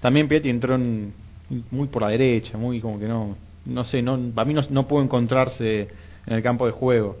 [0.00, 1.12] También Piatti entró en-
[1.70, 4.88] muy por la derecha, muy como que no, no sé, no, para mí no, no
[4.88, 5.88] pudo encontrarse
[6.26, 7.16] en el campo de juego.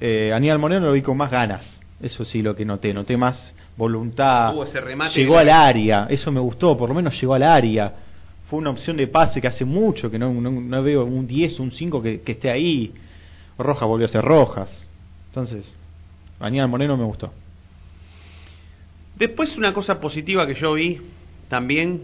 [0.00, 1.64] Eh, Aníbal Moreno lo vi con más ganas,
[2.04, 4.54] eso sí lo que noté, noté más voluntad.
[4.54, 7.94] Hubo ese remate llegó al área, eso me gustó, por lo menos llegó al área.
[8.48, 11.58] Fue una opción de pase que hace mucho que no, no, no veo un 10,
[11.60, 12.92] un 5 que, que esté ahí.
[13.56, 14.68] Rojas volvió a ser Rojas.
[15.28, 15.64] Entonces,
[16.38, 17.32] Aníbal Moreno me gustó.
[19.16, 21.00] Después una cosa positiva que yo vi
[21.48, 22.02] también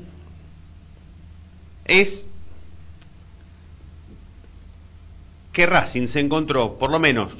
[1.84, 2.24] es
[5.52, 7.32] que Racing se encontró, por lo menos,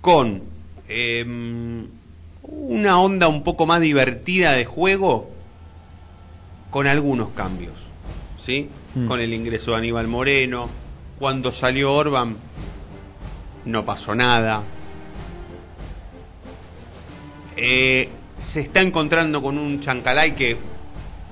[0.00, 0.53] con
[0.88, 1.86] em,
[2.42, 5.30] una onda un poco más divertida de juego
[6.70, 7.74] con algunos cambios,
[8.44, 8.68] ¿sí?
[8.94, 9.06] Mm.
[9.06, 10.68] Con el ingreso de Aníbal Moreno,
[11.18, 12.36] cuando salió Orban
[13.64, 14.62] no pasó nada.
[17.56, 18.08] Eh,
[18.52, 20.56] se está encontrando con un Chancalay que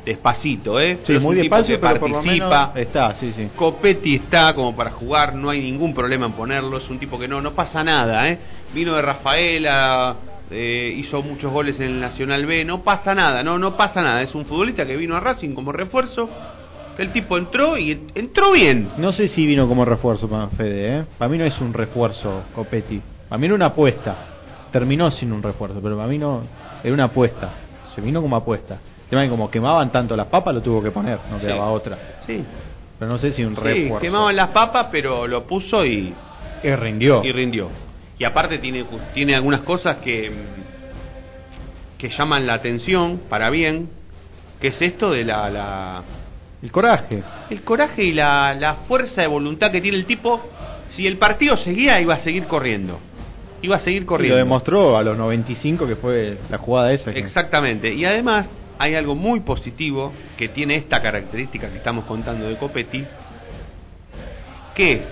[0.04, 0.96] despacito, ¿eh?
[0.96, 2.66] Sí, Pero es muy tipo despacio, que pero por lo participa.
[2.66, 3.48] menos está, sí, sí.
[3.56, 7.28] Copetti está como para jugar, no hay ningún problema en ponerlo, es un tipo que
[7.28, 8.38] no, no pasa nada, ¿eh?
[8.74, 10.16] Vino de Rafaela,
[10.50, 14.22] eh, hizo muchos goles en el Nacional B, no pasa nada, no, no pasa nada,
[14.22, 16.28] es un futbolista que vino a Racing como refuerzo,
[16.98, 18.88] el tipo entró y en- entró bien.
[18.98, 21.04] No sé si vino como refuerzo para Fede, ¿eh?
[21.18, 23.00] Para mí no es un refuerzo Copetti.
[23.28, 24.14] Para mí era una apuesta.
[24.70, 26.42] Terminó sin un refuerzo, pero para mí no
[26.84, 27.50] era una apuesta.
[27.94, 28.78] Se vino como apuesta.
[29.12, 31.44] Tema que como quemaban tanto las papas, lo tuvo que poner, no Sí.
[31.44, 31.98] quedaba otra.
[32.26, 32.42] Sí.
[32.98, 33.98] Pero no sé si un Sí, refuerzo.
[34.00, 36.14] quemaban las papas, pero lo puso y,
[36.64, 37.22] Y rindió.
[37.22, 37.68] y rindió.
[38.18, 40.32] Y aparte tiene, tiene algunas cosas que,
[41.98, 43.90] que llaman la atención para bien,
[44.58, 46.02] que es esto de la, la
[46.62, 47.22] El coraje.
[47.50, 50.40] el coraje y la, la fuerza de voluntad que tiene el tipo.
[50.88, 52.98] Si el partido seguía, iba a seguir corriendo.
[53.60, 54.36] Iba a seguir Y corriendo.
[54.36, 57.12] lo demostró a los 95 que fue la jugada esa.
[57.12, 57.92] que- Exactamente.
[57.92, 58.46] Y además
[58.78, 63.04] hay algo muy positivo que tiene esta característica que estamos contando de Copetti,
[64.74, 65.02] que es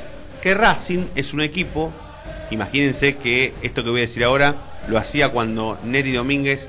[0.43, 1.93] que Racing es un equipo,
[2.51, 4.55] imagínense que esto que voy a decir ahora
[4.89, 6.67] lo hacía cuando Neri Domínguez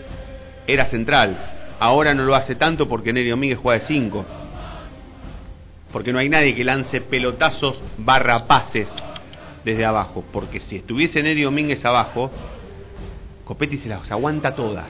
[0.67, 1.37] era central.
[1.79, 4.25] Ahora no lo hace tanto porque Neri Domínguez juega de 5.
[5.91, 8.87] Porque no hay nadie que lance pelotazos barra pases
[9.65, 10.23] desde abajo.
[10.31, 12.31] Porque si estuviese Neri Domínguez abajo,
[13.45, 14.87] Copetti se las aguanta todas.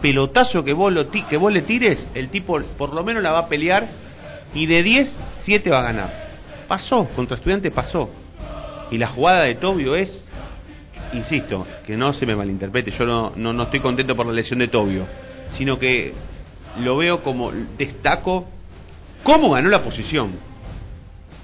[0.00, 3.32] Pelotazo que vos, lo ti- que vos le tires, el tipo por lo menos la
[3.32, 3.86] va a pelear
[4.54, 5.10] y de 10,
[5.44, 6.26] 7 va a ganar.
[6.68, 8.10] Pasó, contra estudiante pasó.
[8.90, 10.24] Y la jugada de Tobio es,
[11.12, 14.58] insisto, que no se me malinterprete, yo no, no, no estoy contento por la lesión
[14.58, 15.06] de Tobio,
[15.56, 16.12] sino que
[16.82, 18.46] lo veo como, destaco
[19.22, 20.32] cómo ganó la posición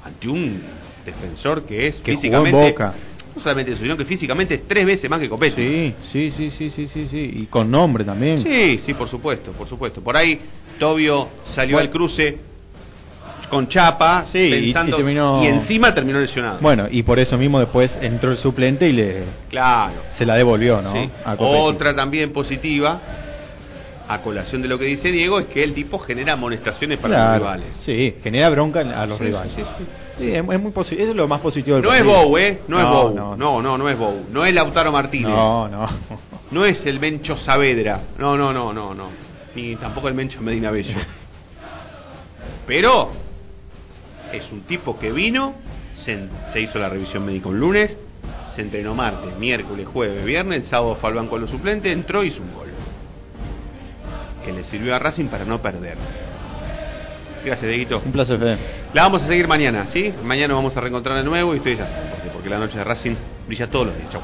[0.04, 0.62] ante un
[1.06, 2.94] defensor que es Que jugó en físicamente Boca.
[3.34, 5.62] No solamente eso, sino que físicamente es tres veces más que Copetti.
[5.62, 7.30] Sí, sí, sí, sí, sí, sí, sí.
[7.42, 8.42] Y con nombre también.
[8.42, 10.02] Sí, sí, por supuesto, por supuesto.
[10.02, 10.38] Por ahí
[10.78, 11.86] Tobio salió Bueno.
[11.88, 12.38] al cruce
[13.50, 16.58] con Chapa Sí, pensando- y terminó- y encima terminó lesionado.
[16.60, 19.92] Bueno, y por eso mismo después entró el suplente y le Claro.
[20.16, 20.92] se la devolvió, ¿no?
[20.94, 21.08] Sí.
[21.24, 21.34] A.
[21.38, 23.00] Otra también positiva,
[24.08, 27.38] a colación de lo que dice Diego, es que el tipo genera amonestaciones para los
[27.38, 27.66] rivales.
[27.80, 29.52] Sí, genera bronca a los Sí, rivales.
[29.54, 29.62] sí,
[30.18, 30.30] sí.
[30.30, 32.04] Es, es muy posi- eso es lo más positivo del No es.
[32.04, 32.60] Bow, ¿eh?
[32.68, 33.14] No, es Bow.
[33.14, 33.36] no.
[33.36, 34.26] No, no, no es Bow.
[34.30, 35.28] No es Lautaro Martínez.
[35.28, 35.86] No, no.
[36.50, 38.00] No es el Mencho Saavedra.
[38.18, 39.08] No, no, no, no, no.
[39.54, 40.94] Ni tampoco el Mencho Medina Bello.
[42.66, 43.10] Pero
[44.32, 45.54] es un tipo que vino,
[46.04, 47.96] se, se hizo la revisión médica un lunes,
[48.54, 52.22] se entrenó martes, miércoles, jueves, viernes, el sábado fue al banco de los suplentes, entró
[52.24, 52.68] y hizo un gol.
[54.44, 55.96] Que le sirvió a Racing para no perder.
[57.44, 58.00] Gracias, Dieguito.
[58.04, 58.58] Un placer, Fede.
[58.94, 60.12] La vamos a seguir mañana, ¿sí?
[60.22, 62.58] Mañana nos vamos a reencontrar de nuevo y ustedes ya saben por qué, porque la
[62.58, 63.14] noche de Racing
[63.46, 64.10] brilla todos los días.
[64.10, 64.22] Chau.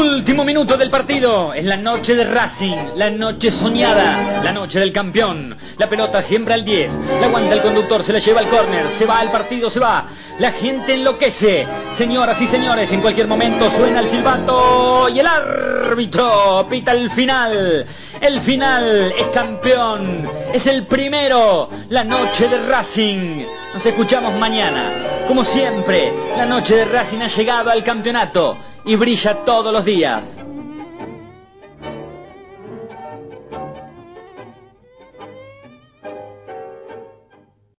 [0.00, 1.52] Último minuto del partido.
[1.52, 5.54] Es la noche de Racing, la noche soñada, la noche del campeón.
[5.76, 6.90] La pelota siempre al 10.
[7.20, 8.92] La aguanta el conductor, se la lleva al córner.
[8.92, 10.06] Se va al partido, se va.
[10.38, 11.66] La gente enloquece.
[11.98, 17.84] Señoras y señores, en cualquier momento suena el silbato y el árbitro pita el final.
[18.22, 20.30] El final es campeón.
[20.54, 21.68] Es el primero.
[21.90, 23.44] La noche de Racing.
[23.74, 25.26] Nos escuchamos mañana.
[25.28, 30.39] Como siempre, la noche de Racing ha llegado al campeonato y brilla todos los días.